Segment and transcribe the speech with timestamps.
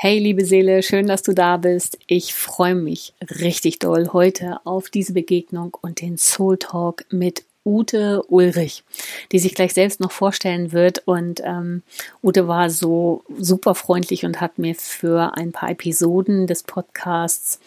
[0.00, 1.98] Hey, liebe Seele, schön, dass du da bist.
[2.06, 8.22] Ich freue mich richtig doll heute auf diese Begegnung und den Soul Talk mit Ute
[8.28, 8.84] Ulrich,
[9.32, 11.02] die sich gleich selbst noch vorstellen wird.
[11.08, 11.82] Und ähm,
[12.22, 17.58] Ute war so super freundlich und hat mir für ein paar Episoden des Podcasts,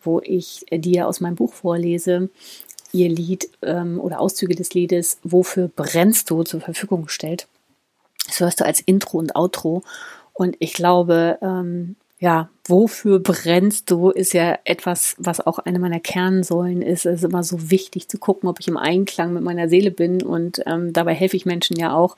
[0.00, 2.30] wo ich dir aus meinem Buch vorlese,
[2.92, 7.48] ihr Lied ähm, oder Auszüge des Liedes Wofür brennst du zur Verfügung gestellt.
[8.28, 9.82] Das hörst du als Intro und Outro.
[10.40, 16.00] Und ich glaube, ähm, ja, wofür brennst du, ist ja etwas, was auch eine meiner
[16.00, 17.04] Kernsäulen ist.
[17.04, 20.22] Es ist immer so wichtig zu gucken, ob ich im Einklang mit meiner Seele bin.
[20.22, 22.16] Und ähm, dabei helfe ich Menschen ja auch.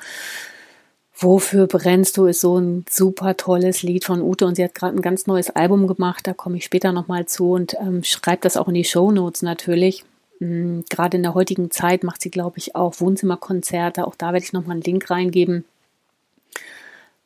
[1.17, 4.97] Wofür brennst du ist so ein super tolles Lied von Ute und sie hat gerade
[4.97, 8.57] ein ganz neues Album gemacht, da komme ich später nochmal zu und ähm, schreibt das
[8.57, 10.05] auch in die Show Notes natürlich.
[10.39, 14.07] Mhm, gerade in der heutigen Zeit macht sie, glaube ich, auch Wohnzimmerkonzerte.
[14.07, 15.65] Auch da werde ich nochmal einen Link reingeben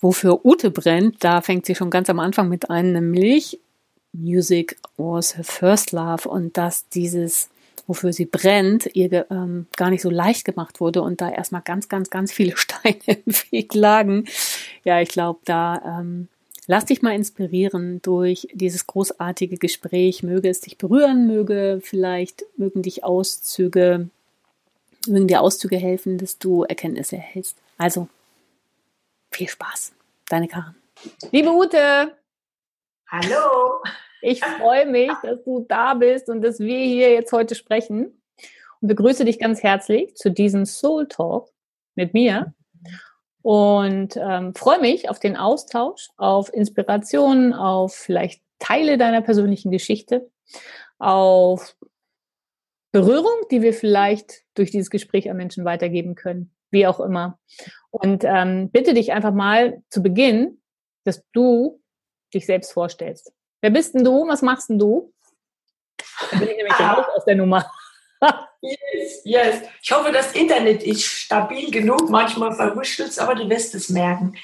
[0.07, 3.59] wofür Ute brennt, da fängt sie schon ganz am Anfang mit an, nämlich
[4.13, 7.51] Music was her first love und dass dieses,
[7.89, 11.89] wofür sie brennt, ihr ähm, gar nicht so leicht gemacht wurde und da erstmal ganz,
[11.89, 14.27] ganz, ganz viele Steine im Weg lagen.
[14.85, 16.29] Ja, ich glaube, da ähm,
[16.69, 20.23] lass dich mal inspirieren durch dieses großartige Gespräch.
[20.23, 24.09] Möge es dich berühren, möge vielleicht, mögen dich Auszüge,
[25.09, 27.57] mögen dir Auszüge helfen, dass du Erkenntnisse erhältst.
[27.77, 28.09] Also
[29.33, 29.96] viel Spaß.
[30.29, 30.75] Deine Karin.
[31.31, 32.17] Liebe Ute.
[33.09, 33.81] Hallo.
[34.23, 38.21] Ich freue mich, dass du da bist und dass wir hier jetzt heute sprechen.
[38.81, 41.53] Und begrüße dich ganz herzlich zu diesem Soul Talk
[41.95, 42.55] mit mir.
[43.43, 50.29] Und ähm, freue mich auf den Austausch, auf Inspirationen, auf vielleicht Teile deiner persönlichen Geschichte,
[50.99, 51.77] auf
[52.91, 57.39] Berührung, die wir vielleicht durch dieses Gespräch an Menschen weitergeben können wie auch immer.
[57.99, 60.61] Und ähm, bitte dich einfach mal zu Beginn,
[61.05, 61.81] dass du
[62.35, 63.33] dich selbst vorstellst.
[63.63, 64.27] Wer bist denn du?
[64.29, 65.13] Was machst denn du?
[66.31, 66.93] Da bin ich nämlich ah.
[66.93, 67.71] raus aus der Nummer.
[68.61, 69.63] yes, yes.
[69.83, 72.11] Ich hoffe, das Internet ist stabil genug.
[72.11, 74.37] Manchmal verwuschelt es, aber du wirst es merken.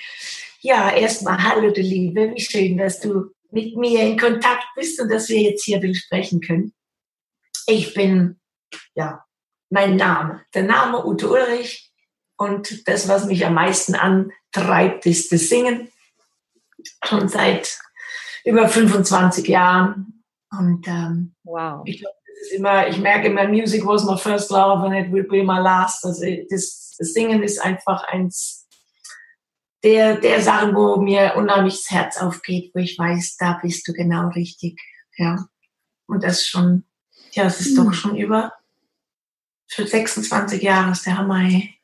[0.60, 2.32] Ja, erstmal hallo, du Liebe.
[2.34, 6.40] Wie schön, dass du mit mir in Kontakt bist und dass wir jetzt hier sprechen
[6.40, 6.72] können.
[7.66, 8.40] Ich bin,
[8.94, 9.24] ja,
[9.68, 10.42] mein Name.
[10.54, 11.91] Der Name Ute Ulrich.
[12.42, 15.92] Und das, was mich am meisten antreibt, ist das Singen.
[17.04, 17.78] Schon seit
[18.44, 20.24] über 25 Jahren.
[20.50, 21.82] Und ähm, wow.
[21.84, 25.12] ich glaube, das ist immer, ich merke immer, Music was my first love and it
[25.12, 26.04] will be my last.
[26.04, 28.66] Also das, das Singen ist einfach eins
[29.84, 33.92] der, der Sachen, wo mir unheimlich das Herz aufgeht, wo ich weiß, da bist du
[33.92, 34.80] genau richtig.
[35.16, 35.46] Ja.
[36.08, 36.86] Und das schon,
[37.30, 37.84] ja, es ist mhm.
[37.84, 38.52] doch schon über
[39.68, 41.44] für 26 Jahre ist der Hammer.
[41.44, 41.78] Ey.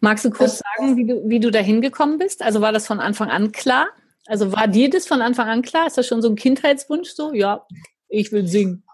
[0.00, 2.42] Magst du kurz sagen, wie du, wie du da hingekommen bist?
[2.42, 3.88] Also war das von Anfang an klar?
[4.26, 5.86] Also war dir das von Anfang an klar?
[5.86, 7.32] Ist das schon so ein Kindheitswunsch so?
[7.32, 7.66] Ja,
[8.08, 8.84] ich will singen.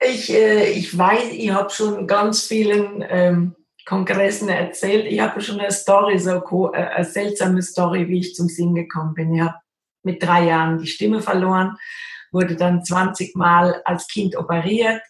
[0.00, 3.54] Ich, äh, ich weiß, ich habe schon ganz vielen ähm,
[3.86, 5.06] Kongressen erzählt.
[5.06, 9.14] Ich habe schon eine Story, so äh, eine seltsame Story, wie ich zum Singen gekommen
[9.14, 9.34] bin.
[9.34, 9.54] Ich habe
[10.02, 11.76] mit drei Jahren die Stimme verloren,
[12.32, 15.02] wurde dann 20 Mal als Kind operiert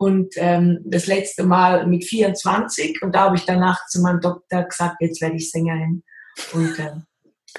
[0.00, 4.62] und ähm, das letzte Mal mit 24 und da habe ich danach zu meinem Doktor
[4.62, 6.02] gesagt, jetzt werde ich Sängerin.
[6.54, 6.92] Und äh,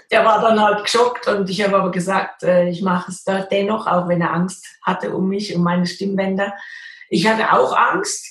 [0.09, 3.43] der war dann halt geschockt und ich habe aber gesagt, äh, ich mache es da
[3.43, 6.51] dennoch, auch wenn er Angst hatte um mich, um meine Stimmbänder.
[7.09, 8.25] Ich hatte auch Angst,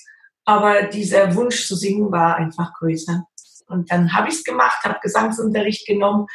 [0.45, 3.23] aber dieser Wunsch zu singen war einfach größer.
[3.69, 6.27] Und dann habe ich es gemacht, habe Gesangsunterricht genommen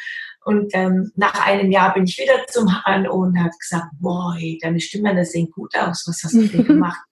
[0.46, 4.80] und ähm, nach einem Jahr bin ich wieder zum HNO und hat gesagt, boah, deine
[4.80, 7.05] Stimmbänder sehen gut aus, was hast du denn gemacht?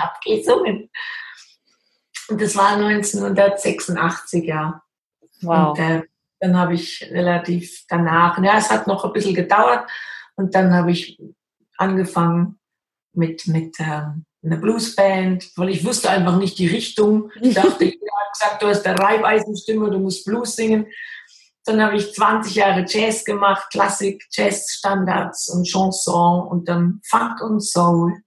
[0.00, 0.90] Habe gesungen.
[2.28, 4.82] Und das war 1986, ja.
[5.42, 5.70] Wow.
[5.70, 6.02] Und äh,
[6.40, 9.90] dann habe ich relativ danach, ja, es hat noch ein bisschen gedauert
[10.36, 11.20] und dann habe ich
[11.76, 12.58] angefangen
[13.12, 17.30] mit, mit ähm, einer Bluesband, weil ich wusste einfach nicht die Richtung.
[17.40, 20.86] Ich dachte, jeder hat gesagt, du hast eine Reibeisenstimme, du musst Blues singen.
[21.64, 27.60] Dann habe ich 20 Jahre Jazz gemacht, Klassik, Jazz-Standards und Chanson und dann Funk und
[27.60, 28.22] Soul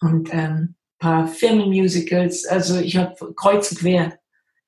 [0.00, 2.46] und ähm, paar Firmenmusicals.
[2.46, 4.18] Also ich habe kreuz und quer.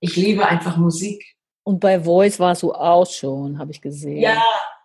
[0.01, 1.37] Ich liebe einfach Musik.
[1.65, 4.21] Und bei Voice warst du auch schon, habe ich gesehen.
[4.21, 4.43] Ja,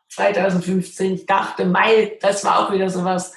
[0.09, 1.15] 2015.
[1.15, 3.33] Ich dachte, Mai, das war auch wieder sowas.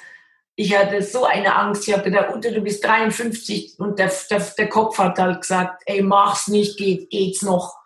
[0.55, 1.87] Ich hatte so eine Angst.
[1.87, 5.83] Ich habe gedacht, Ute, du bist 53 und der, der, der Kopf hat halt gesagt,
[5.85, 7.77] ey, mach's nicht, geht, geht's noch.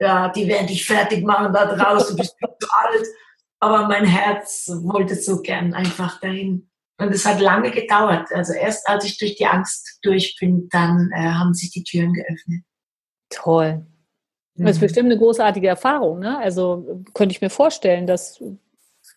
[0.00, 3.06] Ja, die werden dich fertig machen da draußen, du bist zu alt.
[3.60, 6.68] Aber mein Herz wollte so gern einfach dahin.
[7.02, 8.28] Und es hat lange gedauert.
[8.32, 12.12] Also erst als ich durch die Angst durch bin, dann äh, haben sich die Türen
[12.12, 12.62] geöffnet.
[13.28, 13.84] Toll.
[14.54, 14.86] Das ist mhm.
[14.86, 16.20] bestimmt eine großartige Erfahrung.
[16.20, 16.38] Ne?
[16.38, 18.40] Also könnte ich mir vorstellen, dass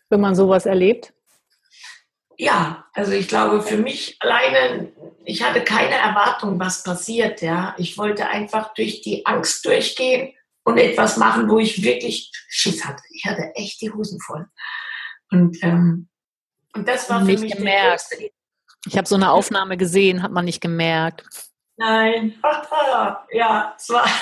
[0.10, 1.14] wenn man sowas erlebt?
[2.38, 4.92] Ja, also ich glaube, für mich alleine,
[5.24, 7.42] ich hatte keine Erwartung, was passiert.
[7.42, 10.34] Ja, ich wollte einfach durch die Angst durchgehen
[10.64, 13.04] und etwas machen, wo ich wirklich Schiss hatte.
[13.12, 14.48] Ich hatte echt die Hosen voll.
[15.32, 16.10] Und, ähm,
[16.75, 18.07] und das war nicht für mich gemerkt.
[18.88, 21.25] Ich habe so eine Aufnahme gesehen, hat man nicht gemerkt.
[21.77, 22.36] Nein,
[23.31, 24.06] ja, es war.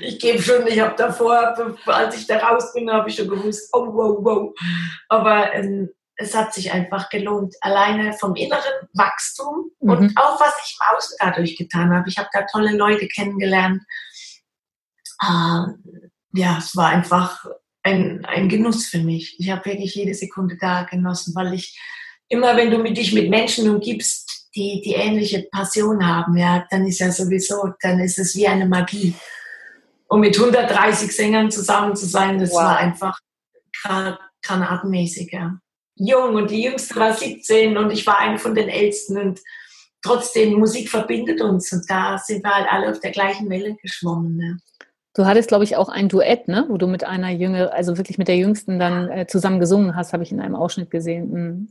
[0.00, 1.54] Ich gebe schon, ich habe davor,
[1.86, 4.52] als ich da raus bin, habe ich schon gewusst, oh, wow, wow.
[5.08, 7.54] Aber ähm, es hat sich einfach gelohnt.
[7.60, 9.90] Alleine vom inneren Wachstum mhm.
[9.90, 12.08] und auch was ich im Außen dadurch getan habe.
[12.08, 13.82] Ich habe da tolle Leute kennengelernt.
[15.22, 17.44] Ähm, ja, es war einfach
[17.82, 19.36] ein, ein Genuss für mich.
[19.38, 21.78] Ich habe wirklich jede Sekunde da genossen, weil ich
[22.28, 26.86] immer, wenn du mit dich mit Menschen umgibst, die die ähnliche Passion haben, ja, dann
[26.86, 29.14] ist ja sowieso, dann ist es wie eine Magie.
[30.08, 32.62] Und mit 130 Sängern zusammen zu sein, das wow.
[32.62, 33.18] war einfach
[34.42, 35.58] granatenmäßig, ja.
[35.96, 39.40] Jung und die Jüngste war 17 und ich war eine von den Ältesten und
[40.02, 44.36] trotzdem Musik verbindet uns und da sind wir halt alle auf der gleichen Welle geschwommen.
[44.36, 44.58] Ne?
[45.20, 46.64] Du hattest, glaube ich, auch ein Duett, ne?
[46.70, 50.14] wo du mit einer Jüngere, also wirklich mit der Jüngsten dann äh, zusammen gesungen hast,
[50.14, 51.30] habe ich in einem Ausschnitt gesehen.
[51.30, 51.68] Mhm.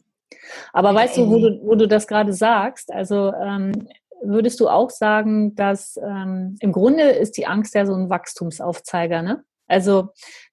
[0.71, 3.87] Aber weißt du, wo du, wo du das gerade sagst, also ähm,
[4.21, 9.23] würdest du auch sagen, dass ähm, im Grunde ist die Angst ja so ein Wachstumsaufzeiger,
[9.23, 9.43] ne?
[9.67, 10.09] Also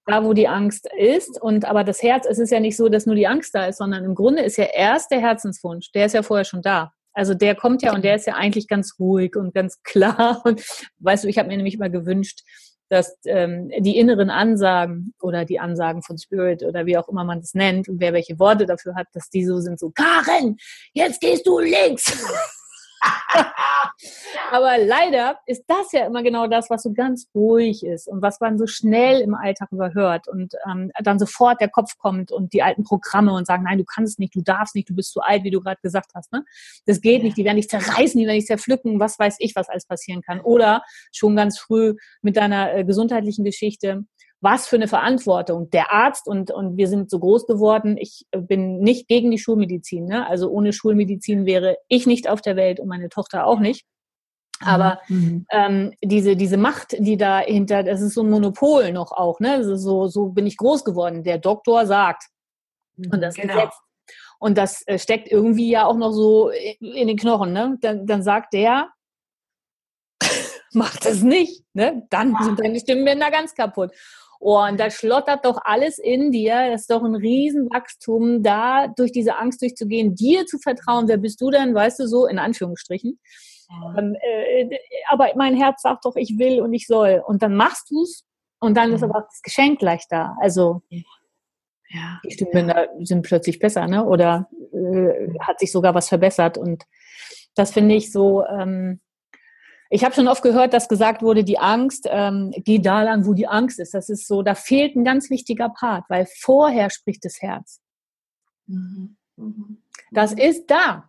[0.06, 3.04] da, wo die Angst ist und aber das Herz, es ist ja nicht so, dass
[3.04, 6.14] nur die Angst da ist, sondern im Grunde ist ja erst der Herzenswunsch, der ist
[6.14, 6.92] ja vorher schon da.
[7.12, 10.40] Also der kommt ja und der ist ja eigentlich ganz ruhig und ganz klar.
[10.44, 10.62] Und
[11.00, 12.42] weißt du, ich habe mir nämlich immer gewünscht,
[12.88, 17.40] dass ähm, die inneren Ansagen oder die Ansagen von Spirit oder wie auch immer man
[17.40, 20.56] das nennt und wer welche Worte dafür hat, dass die so sind, so, Karen,
[20.92, 22.12] jetzt gehst du links.
[24.50, 28.40] Aber leider ist das ja immer genau das, was so ganz ruhig ist und was
[28.40, 32.62] man so schnell im Alltag überhört und ähm, dann sofort der Kopf kommt und die
[32.62, 35.44] alten Programme und sagen, nein, du kannst nicht, du darfst nicht, du bist zu alt,
[35.44, 36.32] wie du gerade gesagt hast.
[36.32, 36.44] Ne?
[36.84, 39.68] Das geht nicht, die werden dich zerreißen, die werden dich zerpflücken, was weiß ich, was
[39.68, 40.40] alles passieren kann.
[40.40, 40.82] Oder
[41.12, 44.04] schon ganz früh mit deiner äh, gesundheitlichen Geschichte,
[44.46, 45.70] was für eine Verantwortung.
[45.70, 47.96] Der Arzt und, und wir sind so groß geworden.
[47.98, 50.04] Ich bin nicht gegen die Schulmedizin.
[50.04, 50.25] Ne?
[50.25, 53.87] Also ohne Schulmedizin wäre ich nicht auf der Welt und meine Tochter auch nicht.
[54.60, 55.46] Aber mhm.
[55.50, 59.54] ähm, diese, diese Macht, die dahinter, das ist so ein Monopol noch auch, ne?
[59.54, 61.25] Also so, so bin ich groß geworden.
[61.25, 62.28] Der Doktor sagt.
[62.96, 63.52] Und das genau.
[63.52, 63.75] Gesetz.
[64.38, 67.76] Und das äh, steckt irgendwie ja auch noch so in den Knochen, ne?
[67.81, 68.90] Dann, dann sagt der,
[70.72, 72.06] macht das nicht, ne?
[72.10, 73.90] Dann sind deine Stimmbänder ganz kaputt.
[74.38, 76.70] Und da schlottert doch alles in dir.
[76.70, 81.08] Das ist doch ein Riesenwachstum, da durch diese Angst durchzugehen, dir zu vertrauen.
[81.08, 83.18] Wer bist du denn, weißt du, so in Anführungsstrichen.
[83.68, 83.98] Ja.
[83.98, 84.78] Ähm, äh,
[85.08, 87.22] aber mein Herz sagt doch, ich will und ich soll.
[87.26, 88.24] Und dann machst du es
[88.60, 88.96] und dann ja.
[88.96, 90.36] ist aber das Geschenk gleich da.
[90.40, 90.82] Also
[91.88, 92.20] ja.
[92.24, 94.04] die Stimmbänder sind plötzlich besser, ne?
[94.04, 96.58] Oder äh, hat sich sogar was verbessert.
[96.58, 96.84] Und
[97.54, 98.44] das finde ich so.
[98.44, 99.00] Ähm,
[99.90, 103.34] ich habe schon oft gehört, dass gesagt wurde, die Angst, ähm, geh da lang, wo
[103.34, 103.94] die Angst ist.
[103.94, 107.80] Das ist so, da fehlt ein ganz wichtiger Part, weil vorher spricht das Herz.
[108.66, 109.16] Mhm.
[109.36, 109.78] Mhm.
[110.10, 110.38] Das mhm.
[110.38, 111.08] ist da.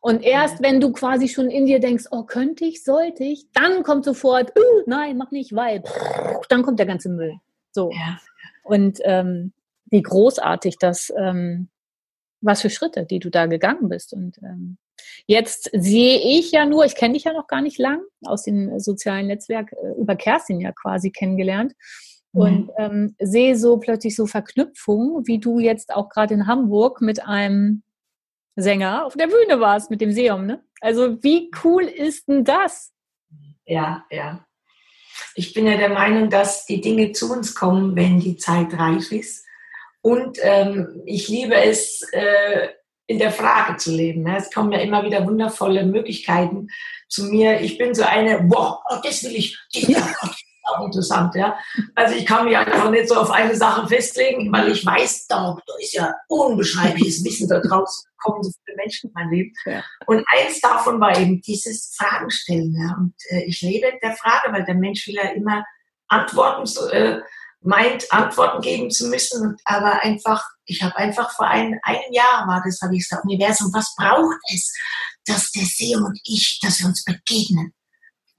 [0.00, 3.82] Und erst wenn du quasi schon in dir denkst, oh, könnte ich, sollte ich, dann
[3.82, 5.82] kommt sofort, uh, nein, mach nicht, weil,
[6.48, 7.38] dann kommt der ganze Müll.
[7.72, 7.90] So.
[7.92, 8.18] Ja.
[8.62, 9.52] Und ähm,
[9.86, 11.68] wie großartig das, ähm,
[12.40, 14.12] was für Schritte, die du da gegangen bist.
[14.12, 14.78] Und ähm,
[15.26, 18.78] Jetzt sehe ich ja nur, ich kenne dich ja noch gar nicht lang, aus dem
[18.78, 21.74] sozialen Netzwerk äh, über Kerstin ja quasi kennengelernt
[22.32, 22.40] mhm.
[22.40, 27.24] und ähm, sehe so plötzlich so Verknüpfungen, wie du jetzt auch gerade in Hamburg mit
[27.24, 27.82] einem
[28.56, 30.62] Sänger auf der Bühne warst, mit dem Seum, ne?
[30.80, 32.92] Also wie cool ist denn das?
[33.64, 34.44] Ja, ja.
[35.34, 39.12] Ich bin ja der Meinung, dass die Dinge zu uns kommen, wenn die Zeit reif
[39.12, 39.44] ist.
[40.08, 42.68] Und ähm, ich liebe es, äh,
[43.06, 44.22] in der Frage zu leben.
[44.22, 44.38] Ne?
[44.38, 46.68] Es kommen ja immer wieder wundervolle Möglichkeiten
[47.10, 47.60] zu mir.
[47.60, 50.02] Ich bin so eine, oh, das will ich, das ist
[50.64, 51.58] auch interessant, ja.
[51.94, 55.58] Also ich kann mich einfach nicht so auf eine Sache festlegen, weil ich weiß, da,
[55.78, 59.52] ist ja unbeschreibliches Wissen da draußen, kommen so viele Menschen in mein Leben.
[59.66, 59.84] Ja.
[60.06, 62.74] Und eins davon war eben dieses Fragen stellen.
[62.78, 62.96] Ja.
[62.98, 65.64] Und äh, ich lebe in der Frage, weil der Mensch will ja immer
[66.08, 67.20] Antworten so, äh,
[67.60, 69.56] meint, Antworten geben zu müssen.
[69.64, 73.72] Aber einfach, ich habe einfach vor ein, einem Jahr war das, habe ich gesagt, Universum,
[73.72, 74.72] was braucht es,
[75.26, 77.72] dass der Seum und ich, dass wir uns begegnen,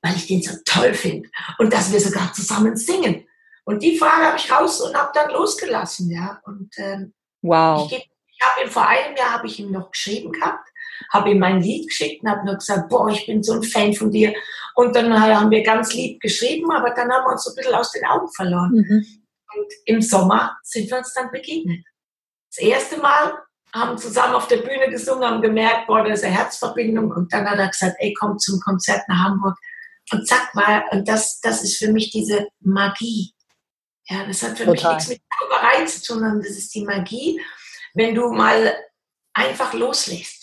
[0.01, 3.25] weil ich den so toll finde und dass wir sogar zusammen singen.
[3.65, 6.41] Und die Frage habe ich raus und habe dann losgelassen, ja.
[6.43, 7.89] Und ähm, wow.
[7.91, 10.67] ich, ich habe ihm vor einem Jahr habe ich ihm noch geschrieben gehabt,
[11.11, 13.93] habe ihm mein Lied geschickt und habe nur gesagt, boah, ich bin so ein Fan
[13.93, 14.33] von dir.
[14.75, 17.75] Und dann haben wir ganz lieb geschrieben, aber dann haben wir uns so ein bisschen
[17.75, 18.71] aus den Augen verloren.
[18.71, 19.05] Mhm.
[19.55, 21.83] Und im Sommer sind wir uns dann begegnet.
[22.49, 23.33] Das erste Mal,
[23.73, 27.11] haben zusammen auf der Bühne gesungen, haben gemerkt, boah, da ist eine Herzverbindung.
[27.11, 29.57] Und dann hat er gesagt, ey, komm zum Konzert nach Hamburg.
[30.11, 33.33] Und zack, mal, und das, das ist für mich diese Magie.
[34.07, 34.73] Ja, das hat für Total.
[34.73, 37.39] mich nichts mit Zauberei zu tun, sondern das ist die Magie,
[37.93, 38.75] wenn du mal
[39.33, 40.38] einfach loslässt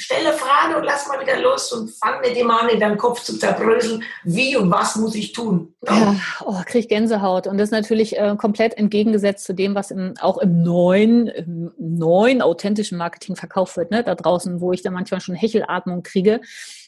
[0.00, 3.22] stelle Frage und lass mal wieder los und fang mit dem an, in deinem Kopf
[3.22, 5.74] zu zerbröseln, wie und was muss ich tun.
[5.86, 7.46] Ja, oh, krieg Gänsehaut.
[7.46, 11.72] Und das ist natürlich äh, komplett entgegengesetzt zu dem, was im, auch im neuen, im
[11.78, 14.02] neuen authentischen Marketing verkauft wird, ne?
[14.02, 16.40] da draußen, wo ich da manchmal schon Hechelatmung kriege.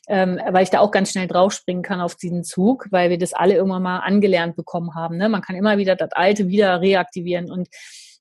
[0.09, 3.35] Ähm, weil ich da auch ganz schnell draufspringen kann auf diesen Zug, weil wir das
[3.35, 5.17] alle irgendwann mal angelernt bekommen haben.
[5.17, 5.29] Ne?
[5.29, 7.69] Man kann immer wieder das Alte wieder reaktivieren und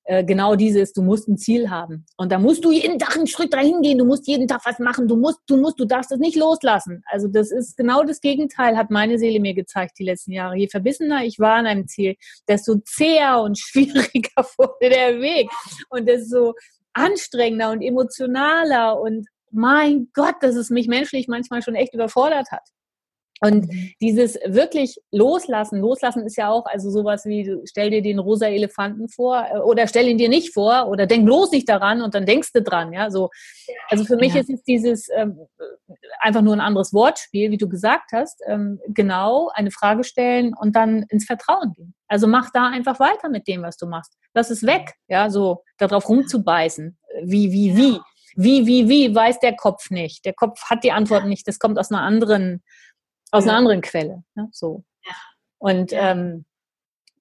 [0.03, 2.05] äh, genau dieses, du musst ein Ziel haben.
[2.17, 4.79] Und da musst du jeden Tag einen Schritt dahin gehen, du musst jeden Tag was
[4.79, 7.03] machen, du musst, du musst, du darfst das nicht loslassen.
[7.05, 10.55] Also das ist genau das Gegenteil, hat meine Seele mir gezeigt die letzten Jahre.
[10.55, 12.15] Je verbissener ich war an einem Ziel,
[12.47, 15.49] desto zäher und schwieriger wurde der Weg.
[15.89, 16.53] Und desto
[16.93, 22.63] anstrengender und emotionaler und mein Gott, dass es mich menschlich manchmal schon echt überfordert hat.
[23.43, 23.91] Und mhm.
[23.99, 29.09] dieses wirklich loslassen, loslassen ist ja auch also sowas wie, stell dir den rosa Elefanten
[29.09, 32.27] vor äh, oder stell ihn dir nicht vor oder denk bloß nicht daran und dann
[32.27, 33.29] denkst du dran, ja, so.
[33.89, 34.41] Also für mich ja.
[34.41, 35.39] ist es dieses ähm,
[36.19, 40.75] einfach nur ein anderes Wortspiel, wie du gesagt hast, ähm, genau eine Frage stellen und
[40.75, 41.95] dann ins Vertrauen gehen.
[42.07, 44.17] Also mach da einfach weiter mit dem, was du machst.
[44.35, 46.95] Lass es weg, ja, so darauf rumzubeißen.
[47.23, 47.99] Wie, wie, wie.
[48.35, 50.23] Wie, wie, wie, weiß der Kopf nicht.
[50.23, 51.45] Der Kopf hat die Antwort nicht.
[51.49, 52.63] Das kommt aus einer anderen
[53.31, 54.23] aus einer anderen Quelle.
[54.35, 54.49] Ne?
[54.51, 54.83] So.
[55.05, 55.15] Ja.
[55.57, 56.45] Und ähm,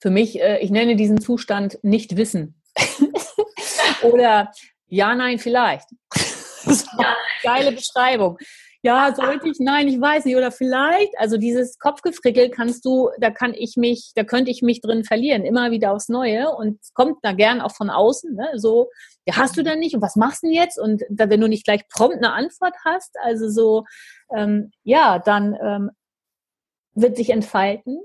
[0.01, 2.61] für mich, äh, ich nenne diesen Zustand nicht Wissen.
[4.03, 4.53] Oder
[4.87, 5.89] ja, nein, vielleicht.
[6.65, 7.17] ja.
[7.43, 8.39] Geile Beschreibung.
[8.83, 9.59] Ja, sollte ich?
[9.59, 10.37] Nein, ich weiß nicht.
[10.37, 14.81] Oder vielleicht, also dieses Kopfgefrickel kannst du, da kann ich mich, da könnte ich mich
[14.81, 16.51] drin verlieren, immer wieder aufs Neue.
[16.51, 18.49] Und kommt da gern auch von außen, ne?
[18.55, 18.89] so,
[19.27, 19.95] ja, hast du denn nicht?
[19.95, 20.79] Und was machst du denn jetzt?
[20.79, 23.85] Und da, wenn du nicht gleich prompt eine Antwort hast, also so,
[24.35, 25.91] ähm, ja, dann ähm,
[26.95, 28.01] wird sich entfalten.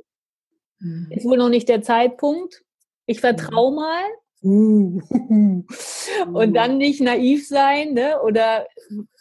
[0.80, 1.12] Mhm.
[1.12, 2.64] Ist wohl noch nicht der Zeitpunkt.
[3.06, 3.76] Ich vertraue mhm.
[3.76, 4.04] mal.
[4.44, 5.02] Uh.
[6.34, 8.22] Und dann nicht naiv sein, ne?
[8.22, 8.68] Oder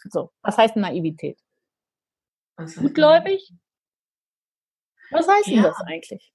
[0.09, 0.31] so.
[0.41, 1.39] Was heißt Naivität?
[2.57, 3.51] Was Gutgläubig?
[5.11, 5.53] Was heißt ja.
[5.53, 6.33] denn das eigentlich?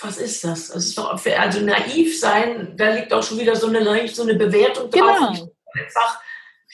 [0.00, 0.70] Was ist das?
[0.70, 5.18] Also, also naiv sein, da liegt auch schon wieder so eine, so eine Bewertung drauf.
[5.18, 5.52] Genau.
[5.74, 6.22] Einfach,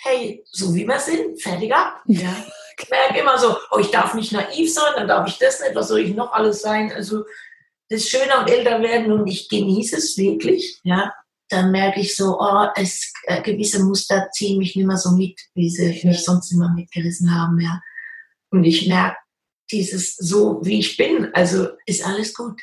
[0.03, 2.03] hey, so wie wir sind, fertig ab.
[2.07, 2.35] Ja.
[2.81, 5.75] Ich merke immer so, oh, ich darf nicht naiv sein, dann darf ich das nicht,
[5.75, 6.93] was soll ich noch alles sein?
[6.93, 7.25] Also
[7.89, 11.13] das Schöne am Älterwerden und ich genieße es wirklich, ja,
[11.49, 15.41] dann merke ich so, oh, es, äh, gewisse Muster ziehen mich nicht mehr so mit,
[15.55, 17.81] wie sie mich sonst immer mitgerissen haben, ja.
[18.51, 19.17] Und ich merke,
[19.71, 22.61] dieses so, wie ich bin, also ist alles gut.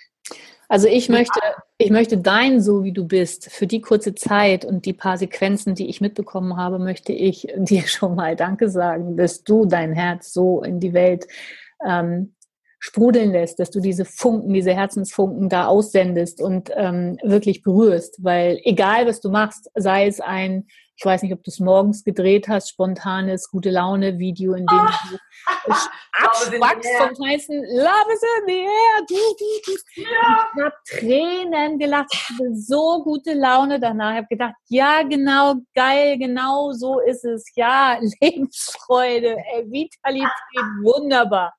[0.67, 1.39] Also ich möchte,
[1.77, 5.75] ich möchte dein so wie du bist für die kurze Zeit und die paar Sequenzen,
[5.75, 10.32] die ich mitbekommen habe, möchte ich dir schon mal Danke sagen, dass du dein Herz
[10.34, 11.27] so in die Welt
[11.86, 12.34] ähm,
[12.79, 18.60] sprudeln lässt, dass du diese Funken, diese Herzensfunken da aussendest und ähm, wirklich berührst, weil
[18.63, 22.47] egal was du machst, sei es ein ich weiß nicht, ob du es morgens gedreht
[22.47, 25.17] hast, spontanes gute Laune Video, in dem du
[26.13, 29.05] abschwackst vom heißen Love is in the air.
[29.07, 30.01] Du, du, du.
[30.01, 30.47] Ja.
[30.55, 34.11] Ich habe Tränen gelacht, ich hatte so gute Laune danach.
[34.11, 37.45] Ich habe gedacht, ja, genau, geil, genau so ist es.
[37.55, 40.29] Ja, Lebensfreude, Vitalität,
[40.81, 41.53] wunderbar.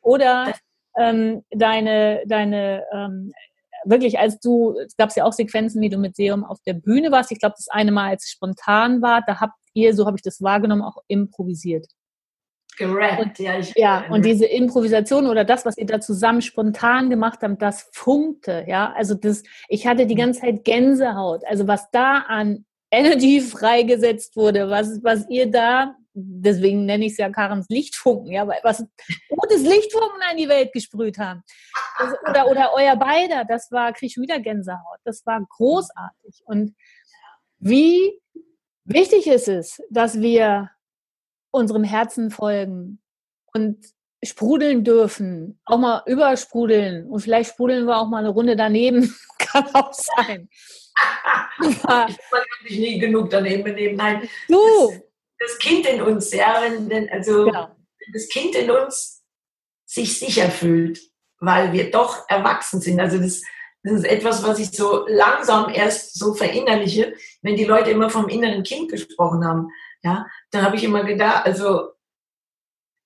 [0.00, 0.54] Oder
[0.96, 3.32] ähm, deine, deine ähm,
[3.84, 7.10] wirklich, als du, es gab ja auch Sequenzen, wie du mit Seum auf der Bühne
[7.10, 7.32] warst.
[7.32, 10.22] Ich glaube, das eine Mal, als es spontan war, da habt ihr, so habe ich
[10.22, 11.86] das wahrgenommen, auch improvisiert.
[12.76, 13.58] Gerappt, ja.
[13.58, 17.90] Ich, ja, und diese Improvisation oder das, was ihr da zusammen spontan gemacht habt, das
[17.92, 18.92] funkte, ja.
[18.96, 20.18] Also das, ich hatte die mhm.
[20.18, 21.42] ganze Zeit Gänsehaut.
[21.46, 27.18] Also was da an Energy freigesetzt wurde, was, was ihr da deswegen nenne ich es
[27.18, 28.84] ja Karens Lichtfunken, ja, weil was
[29.28, 31.42] gutes Lichtfunken an die Welt gesprüht haben.
[31.98, 34.98] Das, oder, oder euer beider, das war, krieg ich wieder Gänsehaut.
[35.04, 36.42] Das war großartig.
[36.44, 36.74] Und
[37.58, 38.20] wie
[38.84, 40.70] wichtig ist es, dass wir
[41.50, 43.00] unserem Herzen folgen
[43.52, 43.84] und
[44.22, 49.66] sprudeln dürfen, auch mal übersprudeln und vielleicht sprudeln wir auch mal eine Runde daneben, kann
[49.74, 50.48] auch sein.
[51.66, 52.16] ich kann
[52.62, 53.96] mich nie genug daneben benehmen.
[53.96, 54.28] Nein.
[54.48, 54.92] Du,
[55.40, 57.68] das Kind in uns, ja, wenn, also genau.
[57.98, 59.24] wenn das Kind in uns
[59.86, 61.00] sich sicher fühlt,
[61.40, 63.00] weil wir doch erwachsen sind.
[63.00, 63.42] Also das,
[63.82, 68.28] das ist etwas, was ich so langsam erst so verinnerliche, wenn die Leute immer vom
[68.28, 69.68] inneren Kind gesprochen haben.
[70.02, 71.88] Ja, dann habe ich immer gedacht, also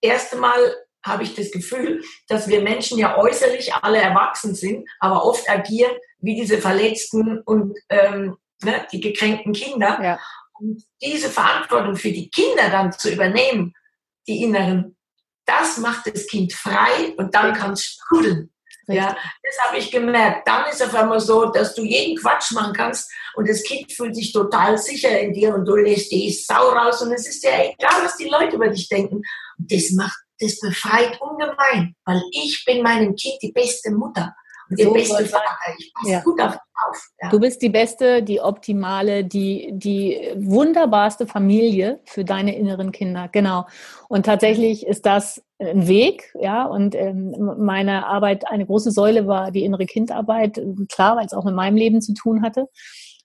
[0.01, 0.59] erste Mal
[1.05, 5.93] habe ich das Gefühl, dass wir Menschen ja äußerlich alle erwachsen sind, aber oft agieren
[6.19, 10.01] wie diese verletzten und ähm, ne, die gekränkten Kinder.
[10.03, 10.21] Ja.
[10.55, 13.75] Und diese Verantwortung für die Kinder dann zu übernehmen,
[14.27, 14.97] die inneren,
[15.45, 18.51] das macht das Kind frei und dann kann es sprudeln.
[18.87, 20.47] Ja, das habe ich gemerkt.
[20.47, 24.15] Dann ist auf einmal so, dass du jeden Quatsch machen kannst und das Kind fühlt
[24.15, 27.63] sich total sicher in dir und du lässt die Sau raus und es ist ja
[27.63, 29.23] egal, was die Leute über dich denken.
[29.59, 34.35] Und das macht, das befreit ungemein, weil ich bin meinem Kind die beste Mutter.
[34.71, 35.45] Der so beste Vater.
[35.79, 36.21] Ich passe ja.
[36.21, 37.09] gut auf auf.
[37.23, 37.31] Ja.
[37.31, 43.29] Du bist die beste, die optimale, die, die wunderbarste Familie für deine inneren Kinder.
[43.31, 43.67] Genau.
[44.09, 46.65] Und tatsächlich ist das ein Weg, ja.
[46.65, 51.45] Und ähm, meine Arbeit, eine große Säule war die innere Kindarbeit, klar, weil es auch
[51.45, 52.69] mit meinem Leben zu tun hatte.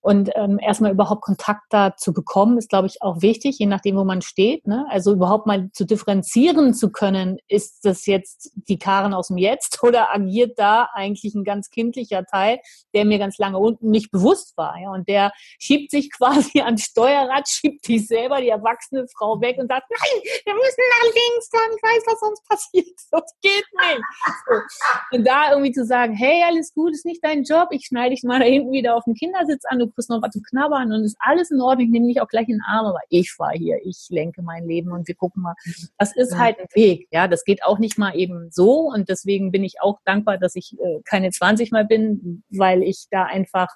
[0.01, 3.97] Und ähm, erstmal überhaupt Kontakt da zu bekommen, ist, glaube ich, auch wichtig, je nachdem,
[3.97, 4.65] wo man steht.
[4.65, 4.85] Ne?
[4.89, 9.83] Also überhaupt mal zu differenzieren zu können, ist das jetzt die Karen aus dem Jetzt
[9.83, 12.59] oder agiert da eigentlich ein ganz kindlicher Teil,
[12.93, 14.77] der mir ganz lange unten nicht bewusst war.
[14.81, 14.91] Ja?
[14.91, 19.67] Und der schiebt sich quasi ans Steuerrad, schiebt sich selber, die erwachsene Frau weg und
[19.67, 22.85] sagt, nein, wir müssen nach links, dann ich weiß, was sonst passiert.
[23.11, 24.01] Das geht nicht.
[24.47, 25.17] So.
[25.17, 28.23] Und da irgendwie zu sagen, hey, alles gut, ist nicht dein Job, ich schneide dich
[28.23, 31.03] mal da hinten wieder auf dem Kindersitz an, du kriegst noch was zu knabbern und
[31.03, 33.57] ist alles in Ordnung, ich nehme dich auch gleich in den Arm, aber ich fahre
[33.57, 35.55] hier, ich lenke mein Leben und wir gucken mal.
[35.97, 39.51] Das ist halt ein Weg, ja, das geht auch nicht mal eben so und deswegen
[39.51, 43.69] bin ich auch dankbar, dass ich äh, keine 20 mal bin, weil ich da einfach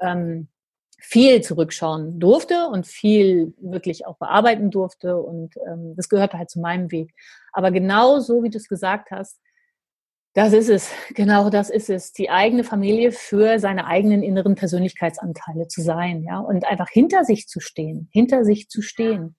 [0.00, 0.48] ähm,
[0.98, 6.60] viel zurückschauen durfte und viel wirklich auch bearbeiten durfte und ähm, das gehört halt zu
[6.60, 7.12] meinem Weg.
[7.52, 9.40] Aber genau so, wie du es gesagt hast,
[10.34, 15.68] das ist es, genau das ist es, die eigene Familie für seine eigenen inneren Persönlichkeitsanteile
[15.68, 19.36] zu sein, ja, und einfach hinter sich zu stehen, hinter sich zu stehen.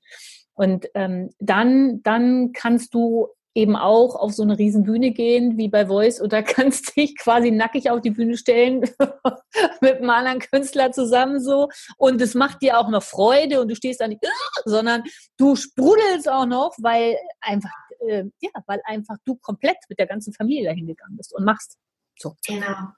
[0.56, 5.68] Und ähm, dann, dann kannst du eben auch auf so eine riesen Bühne gehen wie
[5.68, 8.82] bei Voice oder kannst dich quasi nackig auf die Bühne stellen
[9.82, 11.70] mit einem anderen Künstler zusammen so.
[11.98, 14.22] Und es macht dir auch noch Freude und du stehst da nicht,
[14.66, 15.04] sondern
[15.38, 17.72] du sprudelst auch noch, weil einfach
[18.08, 21.78] äh, ja, weil einfach du komplett mit der ganzen Familie dahin gegangen bist und machst.
[22.18, 22.36] So.
[22.48, 22.90] Genau.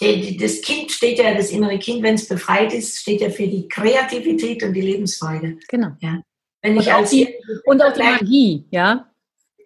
[0.00, 3.68] Das Kind steht ja, das innere Kind, wenn es befreit ist, steht ja für die
[3.68, 5.58] Kreativität und die Lebensfreude.
[5.68, 5.92] Genau.
[6.00, 6.20] Ja.
[6.60, 9.12] Wenn ich und, auch die, und auch die Magie, ja.